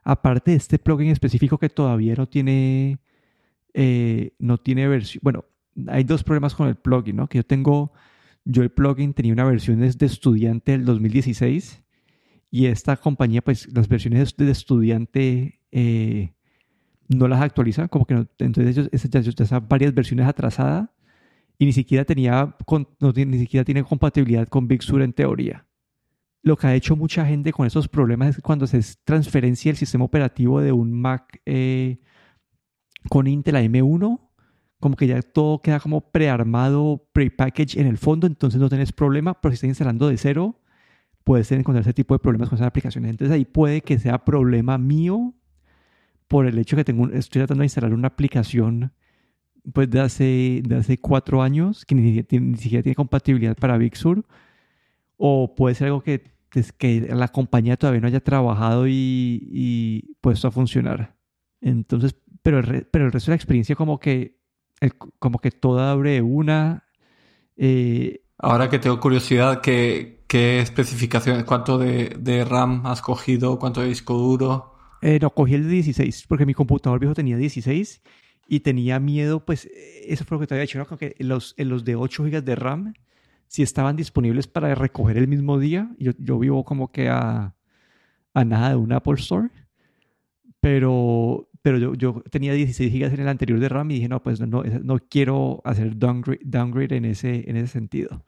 aparte 0.05 0.53
de 0.53 0.57
este 0.57 0.79
plugin 0.79 1.09
específico 1.09 1.59
que 1.59 1.69
todavía 1.69 2.15
no 2.15 2.29
tiene, 2.29 3.01
eh, 3.75 4.35
no 4.39 4.59
tiene 4.59 4.87
versión, 4.87 5.21
bueno, 5.25 5.47
hay 5.89 6.05
dos 6.05 6.23
problemas 6.23 6.55
con 6.55 6.69
el 6.69 6.77
plugin, 6.77 7.17
¿no? 7.17 7.29
Que 7.29 7.39
yo 7.39 7.45
tengo, 7.45 7.93
yo 8.45 8.63
el 8.63 8.71
plugin 8.71 9.13
tenía 9.13 9.33
una 9.33 9.45
versión 9.45 9.81
de 9.81 10.07
estudiante 10.07 10.71
del 10.71 10.85
2016 10.85 11.83
y 12.51 12.67
esta 12.67 12.97
compañía, 12.97 13.43
pues 13.43 13.73
las 13.73 13.89
versiones 13.89 14.37
de 14.37 14.51
estudiante 14.51 15.61
eh, 15.71 16.35
no 17.09 17.29
las 17.29 17.41
actualiza, 17.41 17.89
como 17.89 18.07
que 18.07 18.15
no, 18.15 18.27
entonces 18.39 18.89
ellos, 18.93 19.49
ya, 19.49 19.61
varias 19.61 19.95
versiones 19.95 20.27
atrasadas 20.27 20.89
y 21.59 21.67
ni 21.67 21.73
siquiera 21.73 22.05
tenía, 22.05 22.57
no, 22.99 23.13
ni 23.13 23.39
siquiera 23.39 23.65
tiene 23.65 23.85
compatibilidad 23.85 24.49
con 24.49 24.67
Big 24.67 24.83
Sur 24.83 25.03
en 25.03 25.13
teoría. 25.13 25.67
Lo 26.43 26.57
que 26.57 26.67
ha 26.67 26.75
hecho 26.75 26.97
mucha 26.97 27.25
gente 27.27 27.53
con 27.53 27.67
esos 27.67 27.87
problemas 27.87 28.37
es 28.37 28.43
cuando 28.43 28.67
se 28.67 28.81
transferencia 29.05 29.71
el 29.71 29.77
sistema 29.77 30.05
operativo 30.05 30.61
de 30.61 30.73
un 30.73 30.91
Mac 30.93 31.41
eh, 31.45 32.01
con 33.09 33.27
Intel 33.27 33.57
a 33.57 33.63
M1, 33.63 34.21
como 34.81 34.97
que 34.97 35.07
ya 35.07 35.21
todo 35.21 35.61
queda 35.61 35.79
como 35.79 36.11
prearmado, 36.11 37.07
prepackaged 37.13 37.79
en 37.79 37.87
el 37.87 37.99
fondo, 37.99 38.27
entonces 38.27 38.61
no 38.61 38.71
tenés 38.71 38.93
problema, 38.93 39.41
pero 39.41 39.53
si 39.53 39.57
estás 39.57 39.69
instalando 39.69 40.09
de 40.09 40.17
cero, 40.17 40.61
puedes 41.25 41.51
encontrar 41.53 41.83
ese 41.83 41.93
tipo 41.93 42.15
de 42.15 42.19
problemas 42.19 42.49
con 42.49 42.57
esas 42.57 42.69
aplicaciones. 42.69 43.11
Entonces 43.11 43.35
ahí 43.35 43.45
puede 43.45 43.83
que 43.83 43.99
sea 43.99 44.25
problema 44.25 44.79
mío 44.79 45.35
por 46.29 46.47
el 46.47 46.59
hecho 46.59 46.77
que 46.77 46.85
tengo, 46.85 47.09
estoy 47.09 47.41
tratando 47.41 47.63
de 47.63 47.67
instalar 47.67 47.93
una 47.93 48.09
aplicación 48.09 48.93
pues 49.73 49.91
de 49.91 50.01
hace, 50.01 50.63
de 50.65 50.77
hace 50.77 50.99
cuatro 50.99 51.43
años, 51.43 51.85
que 51.85 51.95
ni, 51.95 52.57
siquiera 52.57 52.83
tiene 52.83 52.95
compatibilidad 52.95 53.57
para 53.57 53.77
Big 53.79 53.97
Sur, 53.97 54.25
o 55.17 55.55
puede 55.55 55.75
ser 55.75 55.89
algo 55.89 56.03
que, 56.03 56.23
que 56.79 57.09
la 57.13 57.29
compañía 57.29 57.77
todavía 57.77 58.01
no 58.01 58.07
haya 58.07 58.21
trabajado 58.21 58.87
y, 58.89 60.17
puesto 60.21 60.49
a 60.49 60.51
funcionar. 60.51 61.17
Entonces, 61.61 62.15
pero 62.43 62.61
el, 62.61 62.87
pero 62.91 63.07
el 63.07 63.13
resto 63.13 63.31
de 63.31 63.33
la 63.33 63.37
experiencia 63.37 63.75
como 63.75 63.99
que, 63.99 64.39
como 65.19 65.41
que 65.41 65.51
toda 65.51 65.91
abre 65.91 66.23
una... 66.23 66.85
Eh, 67.57 68.23
Ahora 68.39 68.71
que 68.71 68.79
tengo 68.79 68.99
curiosidad, 69.01 69.61
¿qué, 69.61 70.20
qué 70.31 70.61
especificaciones, 70.61 71.43
cuánto 71.43 71.77
de, 71.77 72.17
de, 72.17 72.45
RAM 72.45 72.87
has 72.87 73.03
cogido, 73.03 73.59
cuánto 73.59 73.81
de 73.81 73.89
disco 73.89 74.15
duro? 74.15 74.77
Eh, 75.03 75.19
no, 75.21 75.31
cogí 75.31 75.55
el 75.57 75.65
de 75.65 75.71
16, 75.71 76.27
porque 76.29 76.47
mi 76.47 76.55
computador 76.55 77.01
viejo 77.01 77.15
tenía 77.15 77.37
16 77.37 78.01
y 78.47 78.61
tenía 78.61 79.01
miedo, 79.01 79.45
pues 79.45 79.69
eso 80.07 80.25
fue 80.25 80.37
lo 80.37 80.41
que 80.41 80.47
te 80.47 80.55
había 80.55 80.63
dicho, 80.63 80.79
¿no? 80.79 80.87
que 80.97 81.17
los, 81.19 81.57
los 81.59 81.85
de 81.85 81.97
8 81.97 82.23
GB 82.23 82.45
de 82.45 82.55
RAM, 82.55 82.95
si 83.49 83.65
estaban 83.65 83.97
disponibles 83.97 84.47
para 84.47 84.73
recoger 84.77 85.19
el 85.19 85.27
mismo 85.27 85.59
día, 85.59 85.91
yo, 85.99 86.13
yo 86.17 86.39
vivo 86.39 86.65
como 86.65 86.93
que 86.93 87.09
a, 87.09 87.57
a 88.33 88.45
nada 88.45 88.69
de 88.69 88.77
un 88.77 88.93
Apple 88.93 89.15
Store, 89.15 89.49
pero, 90.61 91.51
pero 91.61 91.77
yo, 91.79 91.95
yo 91.95 92.23
tenía 92.31 92.53
16 92.53 92.93
GB 92.93 93.15
en 93.15 93.21
el 93.21 93.29
anterior 93.29 93.59
de 93.59 93.69
RAM 93.69 93.91
y 93.91 93.95
dije, 93.95 94.09
no, 94.09 94.23
pues 94.23 94.41
no, 94.41 94.63
no 94.63 94.99
quiero 95.01 95.61
hacer 95.65 95.99
downgrade, 95.99 96.41
downgrade 96.45 96.97
en, 96.97 97.07
ese, 97.07 97.51
en 97.51 97.57
ese 97.57 97.67
sentido. 97.67 98.25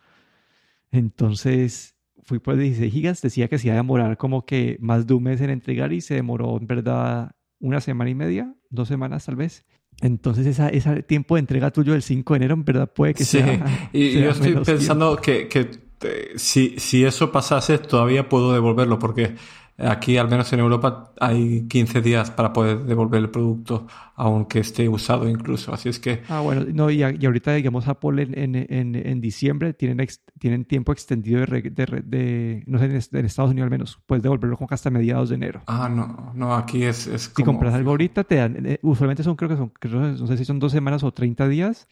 Entonces 0.92 1.96
fui 2.22 2.38
por 2.38 2.56
16 2.56 2.94
GB, 2.94 3.20
decía 3.20 3.48
que 3.48 3.58
se 3.58 3.66
iba 3.66 3.74
a 3.74 3.78
demorar 3.78 4.16
como 4.16 4.46
que 4.46 4.76
más 4.80 5.06
de 5.06 5.14
un 5.14 5.24
mes 5.24 5.40
en 5.40 5.50
entregar 5.50 5.92
y 5.92 6.00
se 6.00 6.14
demoró 6.14 6.56
en 6.56 6.66
verdad 6.66 7.32
una 7.58 7.80
semana 7.80 8.10
y 8.10 8.14
media, 8.14 8.54
dos 8.70 8.88
semanas 8.88 9.26
tal 9.26 9.36
vez. 9.36 9.64
Entonces, 10.00 10.58
ese 10.58 11.02
tiempo 11.02 11.34
de 11.34 11.40
entrega 11.40 11.70
tuyo 11.70 11.92
del 11.92 12.02
5 12.02 12.34
de 12.34 12.36
enero, 12.38 12.54
en 12.54 12.64
verdad, 12.64 12.92
puede 12.92 13.14
que 13.14 13.24
sea. 13.24 13.88
Sí, 13.92 13.98
y 13.98 14.12
yo 14.20 14.30
estoy 14.30 14.54
pensando 14.54 15.16
que, 15.16 15.48
que 15.48 15.70
eh, 16.02 16.32
si, 16.36 16.78
si, 16.78 17.04
eso 17.04 17.30
pasase, 17.30 17.78
todavía 17.78 18.28
puedo 18.28 18.52
devolverlo, 18.52 18.98
porque 18.98 19.34
Aquí, 19.78 20.18
al 20.18 20.28
menos 20.28 20.52
en 20.52 20.60
Europa, 20.60 21.12
hay 21.18 21.66
15 21.66 22.02
días 22.02 22.30
para 22.30 22.52
poder 22.52 22.84
devolver 22.84 23.20
el 23.22 23.30
producto, 23.30 23.86
aunque 24.16 24.60
esté 24.60 24.88
usado 24.88 25.28
incluso. 25.28 25.72
Así 25.72 25.88
es 25.88 25.98
que... 25.98 26.22
Ah, 26.28 26.40
bueno, 26.40 26.66
no, 26.72 26.90
y, 26.90 27.02
ahorita, 27.02 27.54
digamos, 27.54 27.88
Apple 27.88 28.22
en, 28.22 28.54
en, 28.54 28.94
en, 28.94 29.20
diciembre 29.20 29.72
tienen, 29.72 30.06
tienen 30.38 30.66
tiempo 30.66 30.92
extendido 30.92 31.44
de, 31.46 31.62
de, 32.04 32.62
no 32.66 32.78
sé, 32.78 32.84
en, 32.84 33.24
Estados 33.24 33.50
Unidos 33.50 33.66
al 33.66 33.70
menos, 33.70 33.98
puedes 34.06 34.22
devolverlo 34.22 34.56
como 34.56 34.68
hasta 34.70 34.90
mediados 34.90 35.30
de 35.30 35.36
enero. 35.36 35.62
Ah, 35.66 35.88
no, 35.88 36.32
no, 36.34 36.54
aquí 36.54 36.84
es, 36.84 37.06
es 37.06 37.28
como... 37.30 37.44
Si 37.44 37.44
compras 37.44 37.74
algo 37.74 37.90
ahorita, 37.90 38.24
te 38.24 38.36
dan, 38.36 38.66
eh, 38.66 38.78
usualmente 38.82 39.22
son, 39.22 39.36
creo 39.36 39.48
que 39.48 39.56
son, 39.56 39.70
creo, 39.70 40.00
no 40.00 40.26
sé 40.26 40.36
si 40.36 40.44
son 40.44 40.58
dos 40.58 40.72
semanas 40.72 41.02
o 41.02 41.12
30 41.12 41.48
días, 41.48 41.88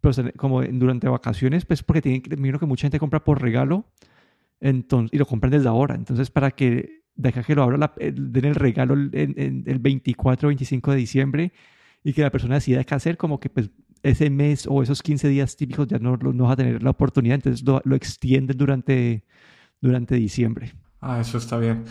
pero 0.00 0.14
como 0.36 0.62
durante 0.62 1.08
vacaciones, 1.08 1.64
pues 1.64 1.82
porque 1.82 2.00
tienen, 2.00 2.22
me 2.38 2.56
que 2.58 2.66
mucha 2.66 2.82
gente 2.82 2.98
compra 2.98 3.24
por 3.24 3.42
regalo, 3.42 3.86
entonces, 4.64 5.10
y 5.12 5.18
lo 5.18 5.26
compran 5.26 5.50
desde 5.50 5.68
ahora. 5.68 5.94
Entonces, 5.94 6.30
para 6.30 6.50
que 6.50 7.02
deja 7.14 7.42
que 7.42 7.54
lo 7.54 7.62
abra, 7.62 7.76
la, 7.76 7.92
den 7.98 8.46
el 8.46 8.54
regalo 8.54 8.94
en, 8.94 9.64
el 9.66 9.78
24 9.78 10.46
o 10.46 10.48
25 10.48 10.90
de 10.90 10.96
diciembre 10.96 11.52
y 12.02 12.14
que 12.14 12.22
la 12.22 12.30
persona 12.30 12.54
decida 12.54 12.82
qué 12.82 12.94
hacer, 12.94 13.18
como 13.18 13.38
que 13.38 13.50
pues 13.50 13.70
ese 14.02 14.30
mes 14.30 14.66
o 14.66 14.82
esos 14.82 15.02
15 15.02 15.28
días 15.28 15.56
típicos 15.56 15.86
ya 15.86 15.98
no, 15.98 16.16
no 16.16 16.44
va 16.44 16.52
a 16.52 16.56
tener 16.56 16.82
la 16.82 16.90
oportunidad, 16.90 17.34
entonces 17.34 17.62
lo, 17.62 17.82
lo 17.84 17.94
extienden 17.94 18.56
durante, 18.56 19.24
durante 19.82 20.14
diciembre. 20.14 20.72
Ah, 21.02 21.20
eso 21.20 21.36
está 21.36 21.58
bien. 21.58 21.84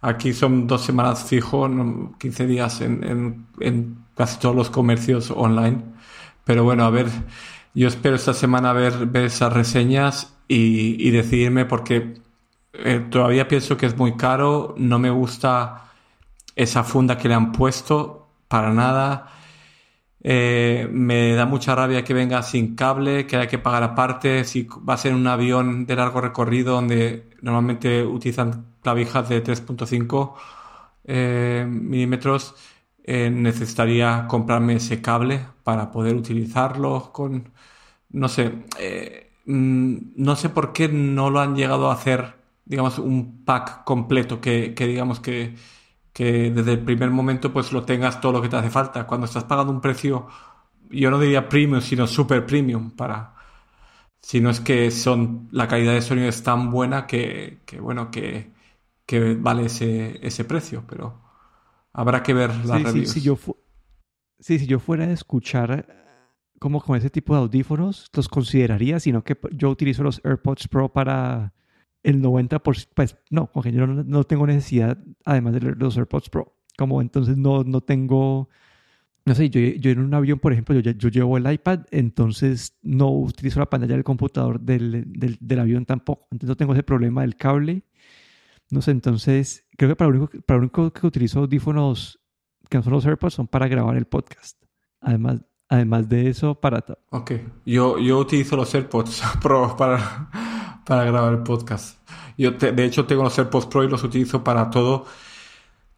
Aquí 0.00 0.32
son 0.32 0.66
dos 0.66 0.84
semanas 0.84 1.24
fijo, 1.24 1.70
15 2.18 2.46
días 2.48 2.80
en, 2.80 3.04
en, 3.04 3.46
en, 3.60 3.98
casi 4.16 4.40
todos 4.40 4.56
los 4.56 4.70
comercios 4.70 5.30
online. 5.30 5.82
Pero 6.44 6.64
bueno, 6.64 6.84
a 6.84 6.90
ver, 6.90 7.06
yo 7.74 7.86
espero 7.86 8.16
esta 8.16 8.34
semana 8.34 8.72
ver, 8.72 9.06
ver 9.06 9.26
esas 9.26 9.52
reseñas 9.52 10.37
y, 10.48 11.10
decidirme 11.10 11.66
porque 11.66 12.14
eh, 12.72 13.06
todavía 13.10 13.48
pienso 13.48 13.76
que 13.76 13.86
es 13.86 13.96
muy 13.96 14.16
caro, 14.16 14.74
no 14.78 14.98
me 14.98 15.10
gusta 15.10 15.90
esa 16.56 16.84
funda 16.84 17.18
que 17.18 17.28
le 17.28 17.34
han 17.34 17.52
puesto 17.52 18.28
para 18.48 18.72
nada. 18.72 19.32
Eh, 20.22 20.88
me 20.90 21.34
da 21.34 21.46
mucha 21.46 21.74
rabia 21.74 22.02
que 22.04 22.14
venga 22.14 22.42
sin 22.42 22.74
cable, 22.74 23.26
que 23.26 23.36
hay 23.36 23.46
que 23.48 23.58
pagar 23.58 23.82
aparte. 23.82 24.44
Si 24.44 24.66
va 24.88 24.94
a 24.94 24.96
ser 24.98 25.14
un 25.14 25.26
avión 25.26 25.86
de 25.86 25.96
largo 25.96 26.20
recorrido 26.20 26.74
donde 26.74 27.30
normalmente 27.42 28.02
utilizan 28.04 28.74
clavijas 28.82 29.28
de 29.28 29.44
3.5 29.44 30.34
eh, 31.04 31.66
milímetros, 31.68 32.54
necesitaría 33.06 34.26
comprarme 34.28 34.74
ese 34.76 35.00
cable 35.00 35.40
para 35.62 35.90
poder 35.90 36.14
utilizarlo 36.16 37.10
con... 37.12 37.50
No 38.10 38.28
sé, 38.28 38.52
no 39.48 40.36
sé 40.36 40.48
por 40.50 40.72
qué 40.72 40.88
no 40.88 41.30
lo 41.30 41.40
han 41.40 41.56
llegado 41.56 41.90
a 41.90 41.94
hacer 41.94 42.38
digamos, 42.68 42.98
un 42.98 43.44
pack 43.44 43.82
completo 43.84 44.40
que, 44.40 44.74
que 44.74 44.86
digamos 44.86 45.20
que, 45.20 45.56
que, 46.12 46.50
desde 46.50 46.72
el 46.72 46.80
primer 46.80 47.10
momento 47.10 47.50
pues 47.52 47.72
lo 47.72 47.84
tengas 47.84 48.20
todo 48.20 48.32
lo 48.32 48.42
que 48.42 48.50
te 48.50 48.56
hace 48.56 48.70
falta. 48.70 49.06
Cuando 49.06 49.26
estás 49.26 49.44
pagando 49.44 49.72
un 49.72 49.80
precio, 49.80 50.28
yo 50.90 51.10
no 51.10 51.18
diría 51.18 51.48
premium, 51.48 51.80
sino 51.80 52.06
super 52.06 52.46
premium 52.46 52.90
para... 52.90 53.34
Si 54.20 54.40
no 54.40 54.50
es 54.50 54.60
que 54.60 54.90
son, 54.90 55.48
la 55.52 55.68
calidad 55.68 55.94
de 55.94 56.02
sonido 56.02 56.28
es 56.28 56.42
tan 56.42 56.70
buena 56.70 57.06
que, 57.06 57.60
que 57.64 57.80
bueno, 57.80 58.10
que, 58.10 58.52
que, 59.06 59.34
vale 59.34 59.66
ese, 59.66 60.18
ese 60.26 60.44
precio, 60.44 60.84
pero 60.86 61.22
habrá 61.92 62.22
que 62.22 62.34
ver 62.34 62.54
las 62.66 62.82
reviews. 62.82 63.10
Sí, 63.10 63.20
si 63.20 63.26
yo 63.26 63.38
sí, 64.40 64.58
si 64.58 64.66
yo 64.66 64.80
fuera 64.80 65.04
a 65.04 65.12
escuchar 65.12 65.86
como 66.58 66.80
con 66.80 66.96
ese 66.96 67.10
tipo 67.10 67.34
de 67.34 67.40
audífonos, 67.40 68.10
los 68.14 68.28
consideraría, 68.28 69.00
sino 69.00 69.22
que 69.22 69.36
yo 69.52 69.70
utilizo 69.70 70.02
los 70.02 70.20
AirPods 70.24 70.68
Pro 70.68 70.92
para 70.92 71.54
el 72.02 72.22
90%, 72.22 72.88
pues 72.94 73.16
no, 73.30 73.50
porque 73.52 73.72
yo 73.72 73.86
no, 73.86 74.24
tengo 74.24 74.46
necesidad, 74.46 74.98
además 75.24 75.54
de 75.54 75.60
los 75.60 75.96
AirPods 75.96 76.30
Pro. 76.30 76.54
Como 76.76 77.00
entonces 77.00 77.36
no, 77.36 77.64
no 77.64 77.80
tengo, 77.80 78.48
no 79.24 79.34
sé, 79.34 79.50
yo, 79.50 79.60
yo 79.60 79.90
en 79.90 79.98
un 80.00 80.14
avión, 80.14 80.38
por 80.38 80.52
ejemplo, 80.52 80.78
yo, 80.78 80.92
yo 80.92 81.08
llevo 81.08 81.36
el 81.36 81.50
iPad, 81.50 81.80
entonces 81.90 82.78
no 82.82 83.10
utilizo 83.10 83.58
la 83.60 83.66
pantalla 83.66 83.94
del 83.94 84.04
computador 84.04 84.60
del, 84.60 85.04
del, 85.12 85.36
del 85.40 85.58
avión 85.58 85.86
tampoco. 85.86 86.28
Entonces 86.30 86.48
no 86.48 86.56
tengo 86.56 86.72
ese 86.72 86.82
problema 86.82 87.22
del 87.22 87.36
cable. 87.36 87.82
No 88.70 88.82
sé, 88.82 88.90
entonces 88.92 89.66
creo 89.76 89.90
que 89.90 89.96
para 89.96 90.10
lo 90.10 90.18
único, 90.18 90.40
para 90.42 90.58
lo 90.58 90.64
único 90.64 90.92
que 90.92 91.06
utilizo 91.06 91.40
audífonos 91.40 92.20
que 92.68 92.76
no 92.76 92.82
son 92.82 92.92
los 92.92 93.06
AirPods 93.06 93.34
son 93.34 93.48
para 93.48 93.66
grabar 93.66 93.96
el 93.96 94.04
podcast. 94.04 94.62
Además, 95.00 95.40
además 95.68 96.08
de 96.08 96.28
eso, 96.28 96.54
para... 96.54 96.84
Ok, 97.10 97.32
yo, 97.64 97.98
yo 97.98 98.18
utilizo 98.18 98.56
los 98.56 98.74
AirPods 98.74 99.22
Pro 99.42 99.76
para, 99.76 100.30
para 100.84 101.04
grabar 101.04 101.32
el 101.32 101.42
podcast. 101.42 101.98
Yo 102.36 102.52
de 102.52 102.84
hecho 102.84 103.04
tengo 103.06 103.24
los 103.24 103.38
AirPods 103.38 103.66
Pro 103.66 103.84
y 103.84 103.88
los 103.88 104.04
utilizo 104.04 104.44
para 104.44 104.70
todo, 104.70 105.06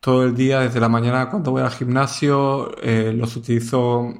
todo 0.00 0.24
el 0.24 0.34
día, 0.34 0.60
desde 0.60 0.80
la 0.80 0.88
mañana 0.88 1.28
cuando 1.28 1.50
voy 1.50 1.62
al 1.62 1.70
gimnasio, 1.70 2.72
eh, 2.82 3.12
los 3.14 3.36
utilizo 3.36 4.14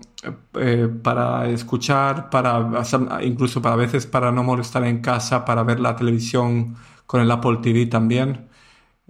eh, 0.54 0.88
para 1.02 1.48
escuchar, 1.48 2.28
para 2.28 2.82
incluso 3.22 3.62
para 3.62 3.76
veces 3.76 4.06
para 4.06 4.30
no 4.32 4.42
molestar 4.44 4.84
en 4.84 5.00
casa, 5.00 5.44
para 5.46 5.62
ver 5.62 5.80
la 5.80 5.96
televisión 5.96 6.76
con 7.06 7.22
el 7.22 7.30
Apple 7.30 7.58
TV 7.62 7.86
también. 7.86 8.48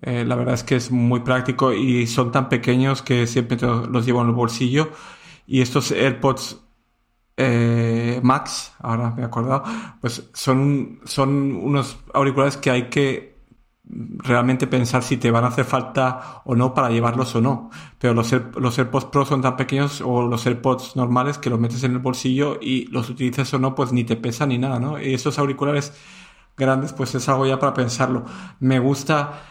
Eh, 0.03 0.25
la 0.25 0.37
verdad 0.37 0.55
es 0.55 0.65
que 0.65 0.77
es 0.77 0.91
muy 0.91 1.21
práctico 1.21 1.73
y 1.73 2.07
son 2.07 2.33
tan 2.33 2.49
pequeños 2.49 3.03
que 3.03 3.27
siempre 3.27 3.59
los 3.61 4.07
llevo 4.07 4.23
en 4.23 4.29
el 4.29 4.35
bolsillo. 4.35 4.91
Y 5.53 5.63
estos 5.63 5.91
AirPods 5.91 6.61
eh, 7.37 8.21
Max, 8.23 8.73
ahora 8.79 9.11
me 9.11 9.23
he 9.23 9.25
acordado, 9.25 9.65
pues 10.01 10.31
son, 10.33 11.01
son 11.05 11.57
unos 11.57 11.99
auriculares 12.15 12.57
que 12.57 12.71
hay 12.71 12.89
que 12.89 13.37
realmente 13.83 14.69
pensar 14.69 15.03
si 15.03 15.17
te 15.17 15.33
van 15.33 15.43
a 15.43 15.49
hacer 15.49 15.65
falta 15.65 16.41
o 16.45 16.55
no 16.55 16.73
para 16.73 16.91
llevarlos 16.91 17.35
o 17.35 17.41
no. 17.41 17.69
Pero 17.99 18.15
los, 18.15 18.31
los 18.31 18.79
AirPods 18.79 19.07
Pro 19.07 19.25
son 19.25 19.43
tan 19.43 19.57
pequeños 19.57 20.01
o 20.01 20.23
los 20.23 20.47
AirPods 20.47 20.95
normales 20.95 21.37
que 21.37 21.51
los 21.51 21.59
metes 21.59 21.83
en 21.83 21.95
el 21.95 21.99
bolsillo 21.99 22.61
y 22.63 22.87
los 22.93 23.11
utilizas 23.11 23.53
o 23.53 23.59
no, 23.59 23.75
pues 23.75 23.93
ni 23.93 24.05
te 24.05 24.15
pesan 24.15 24.51
ni 24.51 24.59
nada, 24.59 24.79
¿no? 24.79 25.03
Y 25.03 25.15
esos 25.15 25.37
auriculares 25.41 25.93
grandes, 26.57 26.93
pues 26.93 27.13
es 27.17 27.29
algo 27.29 27.45
ya 27.45 27.59
para 27.59 27.75
pensarlo. 27.75 28.25
Me 28.61 28.79
gusta, 28.79 29.43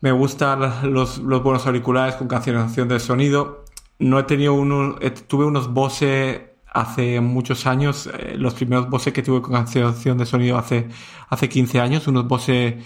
me 0.00 0.12
gustan 0.12 0.92
los, 0.92 1.18
los 1.18 1.42
buenos 1.42 1.66
auriculares 1.66 2.14
con 2.14 2.28
cancelación 2.28 2.86
de 2.86 3.00
sonido. 3.00 3.61
No 4.02 4.18
he 4.18 4.24
tenido 4.24 4.54
uno, 4.54 4.96
tuve 5.28 5.44
unos 5.44 5.72
Bose 5.72 6.56
hace 6.66 7.20
muchos 7.20 7.66
años, 7.68 8.08
eh, 8.08 8.34
los 8.36 8.54
primeros 8.54 8.90
Bose 8.90 9.12
que 9.12 9.22
tuve 9.22 9.40
con 9.40 9.52
cancelación 9.52 10.18
de 10.18 10.26
sonido 10.26 10.58
hace, 10.58 10.88
hace 11.28 11.48
15 11.48 11.78
años, 11.80 12.08
unos 12.08 12.26
Bose 12.26 12.78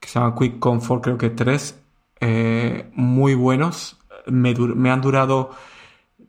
que 0.00 0.08
se 0.08 0.18
llaman 0.18 0.34
Quick 0.34 0.58
Comfort, 0.58 1.04
creo 1.04 1.16
que 1.16 1.30
tres, 1.30 1.80
eh, 2.20 2.90
muy 2.94 3.34
buenos. 3.34 3.98
Me, 4.26 4.52
me, 4.54 4.90
han 4.90 5.00
durado, 5.00 5.50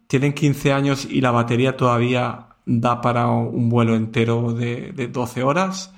tienen 0.05 0.33
15 0.33 0.73
años 0.73 1.05
y 1.05 1.21
la 1.21 1.31
batería 1.31 1.75
todavía 1.75 2.49
da 2.67 3.01
para 3.01 3.27
un 3.27 3.67
vuelo 3.69 3.95
entero 3.95 4.53
de, 4.53 4.91
de 4.91 5.07
12 5.07 5.41
horas. 5.41 5.91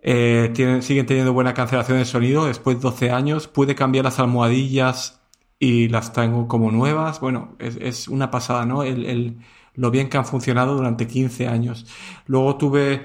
Eh, 0.00 0.50
tienen, 0.54 0.82
siguen 0.82 1.06
teniendo 1.06 1.32
buena 1.32 1.54
cancelación 1.54 1.98
de 1.98 2.04
sonido 2.04 2.46
después 2.46 2.78
de 2.78 2.82
12 2.82 3.10
años. 3.12 3.46
Pude 3.46 3.76
cambiar 3.76 4.04
las 4.06 4.18
almohadillas 4.18 5.23
y 5.64 5.88
las 5.88 6.12
tengo 6.12 6.46
como 6.46 6.70
nuevas. 6.70 7.20
Bueno, 7.20 7.56
es, 7.58 8.06
una 8.08 8.30
pasada, 8.30 8.66
¿no? 8.66 8.82
El, 8.82 9.38
lo 9.74 9.90
bien 9.90 10.10
que 10.10 10.18
han 10.18 10.26
funcionado 10.26 10.76
durante 10.76 11.06
15 11.06 11.48
años. 11.48 11.86
Luego 12.26 12.56
tuve, 12.56 13.04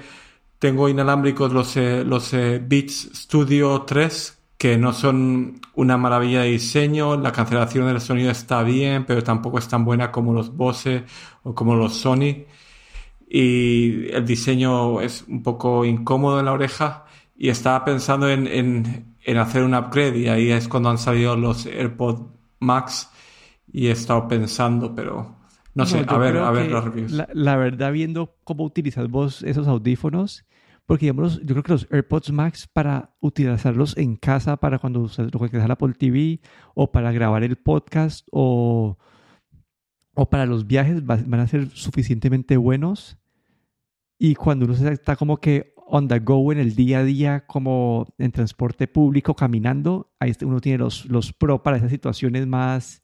tengo 0.60 0.90
inalámbricos 0.90 1.54
los, 1.54 1.78
eh, 1.78 2.04
los 2.04 2.34
eh, 2.34 2.62
Beats 2.62 3.12
Studio 3.14 3.84
3, 3.84 4.40
que 4.58 4.78
no 4.78 4.92
son 4.92 5.62
una 5.74 5.98
maravilla 5.98 6.42
de 6.42 6.50
diseño, 6.52 7.16
la 7.18 7.32
cancelación 7.32 7.88
del 7.88 8.02
sonido 8.02 8.30
está 8.30 8.62
bien, 8.64 9.06
pero 9.06 9.24
tampoco 9.24 9.58
es 9.58 9.68
tan 9.70 9.86
buena 9.86 10.12
como 10.12 10.34
los 10.34 10.54
Bose 10.56 11.06
o 11.44 11.56
como 11.56 11.76
los 11.76 11.96
Sony. 11.96 12.44
Y 13.30 14.10
el 14.12 14.26
diseño 14.26 15.00
es 15.02 15.24
un 15.30 15.44
poco 15.44 15.86
incómodo 15.86 16.40
en 16.40 16.46
la 16.46 16.54
oreja. 16.54 17.06
Y 17.38 17.50
estaba 17.50 17.86
pensando 17.86 18.30
en, 18.30 18.48
en, 18.48 19.16
en 19.24 19.38
hacer 19.38 19.64
un 19.64 19.76
upgrade 19.76 20.18
y 20.18 20.28
ahí 20.28 20.52
es 20.52 20.68
cuando 20.68 20.90
han 20.90 20.98
salido 20.98 21.38
los 21.38 21.66
AirPods 21.66 22.39
Max 22.60 23.10
y 23.72 23.88
he 23.88 23.92
estado 23.92 24.28
pensando, 24.28 24.96
pero 24.96 25.36
no 25.74 25.86
sé, 25.86 26.04
a 26.08 26.18
ver, 26.18 26.38
a 26.38 26.52
ver 26.52 26.72
los 26.72 26.84
reviews. 26.84 27.12
La, 27.34 27.56
verdad, 27.56 27.92
viendo 27.92 28.36
cómo 28.44 28.64
utilizas 28.64 29.10
vos 29.10 29.44
esos 29.44 29.68
audífonos, 29.68 30.46
porque 30.86 31.06
digamos, 31.06 31.40
yo 31.42 31.48
creo 31.48 31.64
que 31.64 31.72
los 31.72 31.88
AirPods 31.92 32.32
Max 32.32 32.68
para 32.68 33.16
utilizarlos 33.20 33.96
en 33.98 34.16
casa, 34.16 34.58
para 34.58 34.80
cuando 34.80 35.02
usas 35.02 35.32
lo 35.34 35.40
que 35.40 35.58
la 35.58 35.66
Apple 35.66 35.94
TV, 35.94 36.42
o 36.74 36.92
para 36.92 37.12
grabar 37.12 37.44
el 37.44 37.56
podcast, 37.56 38.28
o, 38.32 38.98
o 40.16 40.30
para 40.30 40.46
los 40.46 40.68
viajes, 40.68 41.06
van 41.06 41.40
a 41.40 41.48
ser 41.48 41.70
suficientemente 41.70 42.58
buenos. 42.58 43.18
Y 44.18 44.36
cuando 44.36 44.66
uno 44.66 44.74
está 44.74 45.16
como 45.16 45.38
que 45.38 45.74
on 45.90 46.08
the 46.08 46.20
go 46.20 46.52
en 46.52 46.60
el 46.60 46.76
día 46.76 47.00
a 47.00 47.04
día, 47.04 47.46
como 47.46 48.08
en 48.18 48.32
transporte 48.32 48.88
público, 48.88 49.36
caminando, 49.36 50.12
ahí 50.20 50.34
uno 50.44 50.62
tiene 50.62 50.78
los, 50.78 51.06
los 51.06 51.34
pro 51.34 51.64
para 51.64 51.78
esas 51.78 51.92
situaciones 51.92 52.48
más 52.48 53.02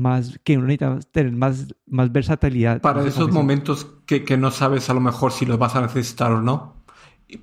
más 0.00 0.40
que 0.44 0.56
uno 0.56 0.66
necesita 0.66 0.98
tener 1.12 1.32
más, 1.32 1.74
más 1.86 2.10
versatilidad. 2.10 2.80
Para 2.80 3.06
esos 3.06 3.30
momentos 3.30 3.84
que, 4.06 4.24
que, 4.24 4.38
no 4.38 4.50
sabes 4.50 4.88
a 4.88 4.94
lo 4.94 5.00
mejor 5.00 5.30
si 5.30 5.44
los 5.44 5.58
vas 5.58 5.76
a 5.76 5.82
necesitar 5.82 6.32
o 6.32 6.40
no, 6.40 6.82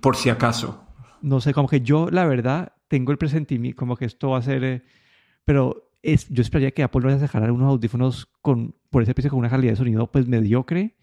por 0.01 0.15
si 0.15 0.29
acaso. 0.29 0.83
No 1.21 1.39
sé, 1.39 1.53
como 1.53 1.67
que 1.67 1.81
yo 1.81 2.09
la 2.09 2.25
verdad 2.25 2.73
tengo 2.87 3.11
el 3.11 3.19
presentimiento, 3.19 3.77
como 3.77 3.95
que 3.95 4.05
esto 4.05 4.31
va 4.31 4.39
a 4.39 4.41
ser, 4.41 4.63
eh, 4.63 4.83
pero 5.45 5.91
es, 6.01 6.27
yo 6.29 6.41
esperaría 6.41 6.71
que 6.71 6.81
Apple 6.81 7.01
vaya 7.01 7.17
a 7.17 7.19
dejar 7.19 7.51
unos 7.51 7.69
audífonos 7.69 8.27
con, 8.41 8.75
por 8.89 9.03
ese 9.03 9.13
precio 9.13 9.29
con 9.29 9.39
una 9.39 9.49
calidad 9.49 9.73
de 9.73 9.77
sonido 9.77 10.11
pues 10.11 10.27
mediocre. 10.27 10.95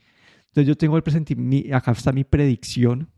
Entonces 0.47 0.67
yo 0.67 0.77
tengo 0.77 0.97
el 0.97 1.03
presentimiento, 1.05 1.77
acá 1.77 1.93
está 1.93 2.11
mi 2.11 2.25
predicción, 2.25 3.11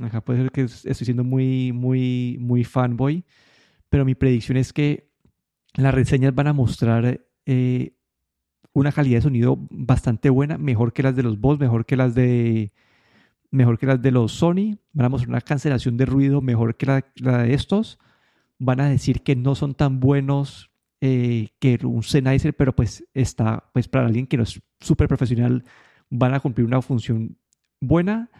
acá 0.00 0.20
puede 0.20 0.40
ser 0.40 0.50
que 0.50 0.62
estoy 0.62 0.94
siendo 0.94 1.24
muy, 1.24 1.72
muy, 1.72 2.38
muy 2.40 2.64
fanboy, 2.64 3.24
pero 3.88 4.04
mi 4.04 4.14
predicción 4.14 4.56
es 4.56 4.72
que 4.72 5.10
las 5.74 5.94
reseñas 5.94 6.34
van 6.34 6.46
a 6.46 6.52
mostrar 6.52 7.20
eh, 7.46 7.94
una 8.72 8.92
calidad 8.92 9.18
de 9.18 9.22
sonido 9.22 9.58
bastante 9.70 10.30
buena, 10.30 10.58
mejor 10.58 10.92
que 10.92 11.02
las 11.02 11.16
de 11.16 11.22
los 11.22 11.38
Bose, 11.38 11.60
mejor 11.60 11.84
que 11.84 11.96
las 11.96 12.14
de 12.14 12.72
mejor 13.50 13.78
que 13.78 13.86
las 13.86 14.00
de 14.00 14.10
los 14.10 14.32
Sony, 14.32 14.78
van 14.94 15.06
a 15.06 15.08
mostrar 15.10 15.28
una 15.28 15.40
cancelación 15.42 15.98
de 15.98 16.06
ruido 16.06 16.40
mejor 16.40 16.74
que 16.76 16.86
la, 16.86 17.04
de 17.42 17.52
estos, 17.52 17.98
van 18.58 18.80
a 18.80 18.88
decir 18.88 19.22
que 19.22 19.36
no 19.36 19.54
son 19.54 19.74
tan 19.74 20.00
buenos 20.00 20.70
eh, 21.02 21.50
que 21.58 21.78
un 21.84 22.02
Sennheiser, 22.02 22.56
pero 22.56 22.74
pues 22.74 23.04
está, 23.12 23.68
pues 23.74 23.88
para 23.88 24.06
alguien 24.06 24.26
que 24.26 24.38
no 24.38 24.44
es 24.44 24.60
súper 24.80 25.06
profesional, 25.06 25.64
van 26.08 26.32
a 26.32 26.40
cumplir 26.40 26.66
una 26.66 26.80
función 26.80 27.36
buena 27.78 28.30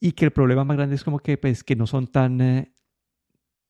y 0.00 0.12
que 0.12 0.26
el 0.26 0.30
problema 0.32 0.64
más 0.64 0.76
grande 0.76 0.96
es 0.96 1.04
como 1.04 1.18
que 1.18 1.38
pues 1.38 1.64
que 1.64 1.76
no 1.76 1.86
son 1.86 2.08
tan 2.08 2.40
eh, 2.40 2.74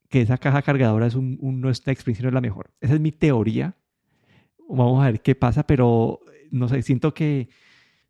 que 0.08 0.22
esa 0.22 0.38
caja 0.38 0.62
cargadora 0.62 1.06
es 1.06 1.14
un, 1.14 1.38
un, 1.40 1.60
no 1.60 1.70
es 1.70 1.87
la 1.87 1.92
experiencia 1.92 2.22
no 2.24 2.28
es 2.28 2.34
la 2.34 2.40
mejor. 2.40 2.72
Esa 2.80 2.94
es 2.94 3.00
mi 3.00 3.12
teoría 3.12 3.76
Vamos 4.68 5.02
a 5.02 5.06
ver 5.06 5.20
qué 5.20 5.34
pasa, 5.34 5.66
pero 5.66 6.20
no 6.50 6.68
sé, 6.68 6.82
siento 6.82 7.12
que, 7.12 7.48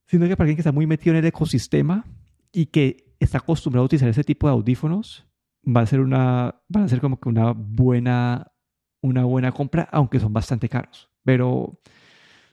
siento 0.07 0.29
que 0.29 0.37
para 0.37 0.44
alguien 0.44 0.57
que 0.57 0.61
está 0.61 0.72
muy 0.72 0.87
metido 0.87 1.14
en 1.14 1.18
el 1.20 1.27
ecosistema 1.27 2.05
y 2.53 2.66
que 2.66 3.14
está 3.18 3.38
acostumbrado 3.38 3.83
a 3.83 3.87
utilizar 3.87 4.09
ese 4.09 4.24
tipo 4.24 4.46
de 4.46 4.53
audífonos, 4.53 5.27
va 5.64 5.81
a 5.81 5.87
ser 5.87 6.00
una, 6.00 6.62
van 6.68 6.85
a 6.85 6.88
ser 6.88 7.00
como 7.00 7.18
que 7.18 7.29
una 7.29 7.53
buena, 7.53 8.53
una 9.00 9.24
buena 9.24 9.53
compra, 9.53 9.88
aunque 9.90 10.20
son 10.20 10.33
bastante 10.33 10.68
caros. 10.68 11.11
Pero 11.24 11.81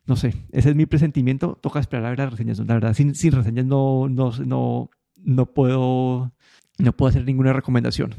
no 0.05 0.15
sé, 0.15 0.33
ese 0.51 0.69
es 0.69 0.75
mi 0.75 0.85
presentimiento. 0.85 1.59
Toca 1.61 1.79
esperar 1.79 2.05
a 2.05 2.09
ver 2.09 2.19
las 2.19 2.31
reseñas. 2.31 2.59
La 2.59 2.73
verdad, 2.73 2.93
sin, 2.93 3.13
sin 3.13 3.33
reseñas 3.33 3.65
no, 3.65 4.09
no, 4.09 4.31
no, 4.45 4.89
no 5.23 5.53
puedo, 5.53 6.31
no 6.77 6.93
puedo 6.93 7.09
hacer 7.09 7.25
ninguna 7.25 7.53
recomendación. 7.53 8.15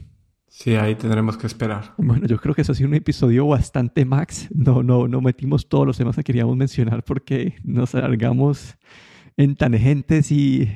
Sí, 0.49 0.75
ahí 0.75 0.95
tendremos 0.95 1.39
que 1.39 1.47
esperar. 1.47 1.95
Bueno, 1.97 2.27
yo 2.27 2.37
creo 2.39 2.55
que 2.55 2.61
eso 2.61 2.73
ha 2.73 2.75
sido 2.75 2.89
un 2.89 2.95
episodio 2.95 3.47
bastante 3.47 4.05
max. 4.05 4.49
No, 4.55 4.83
no, 4.83 5.09
no 5.09 5.21
metimos 5.23 5.69
todos 5.69 5.87
los 5.87 5.97
temas 5.97 6.15
que 6.15 6.23
queríamos 6.23 6.57
mencionar 6.57 7.03
porque 7.05 7.55
nos 7.65 7.95
alargamos 7.95 8.77
en 9.39 9.57
tangentes 9.57 10.31
y, 10.31 10.71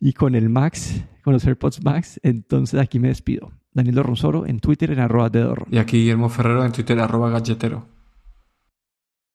y 0.00 0.12
con 0.12 0.34
el 0.34 0.48
Max, 0.48 1.04
con 1.24 1.32
los 1.32 1.44
AirPods 1.44 1.82
Max. 1.84 2.20
Entonces 2.22 2.80
aquí 2.80 2.98
me 2.98 3.08
despido. 3.08 3.50
Daniel 3.72 4.04
Ronsoro 4.04 4.46
en 4.46 4.60
Twitter 4.60 4.90
en 4.90 5.00
arroba 5.00 5.30
de 5.30 5.48
Y 5.70 5.78
aquí 5.78 5.98
Guillermo 5.98 6.28
Ferrero 6.28 6.64
en 6.64 6.72
Twitter 6.72 7.00
arroba 7.00 7.30
galletero. 7.30 7.86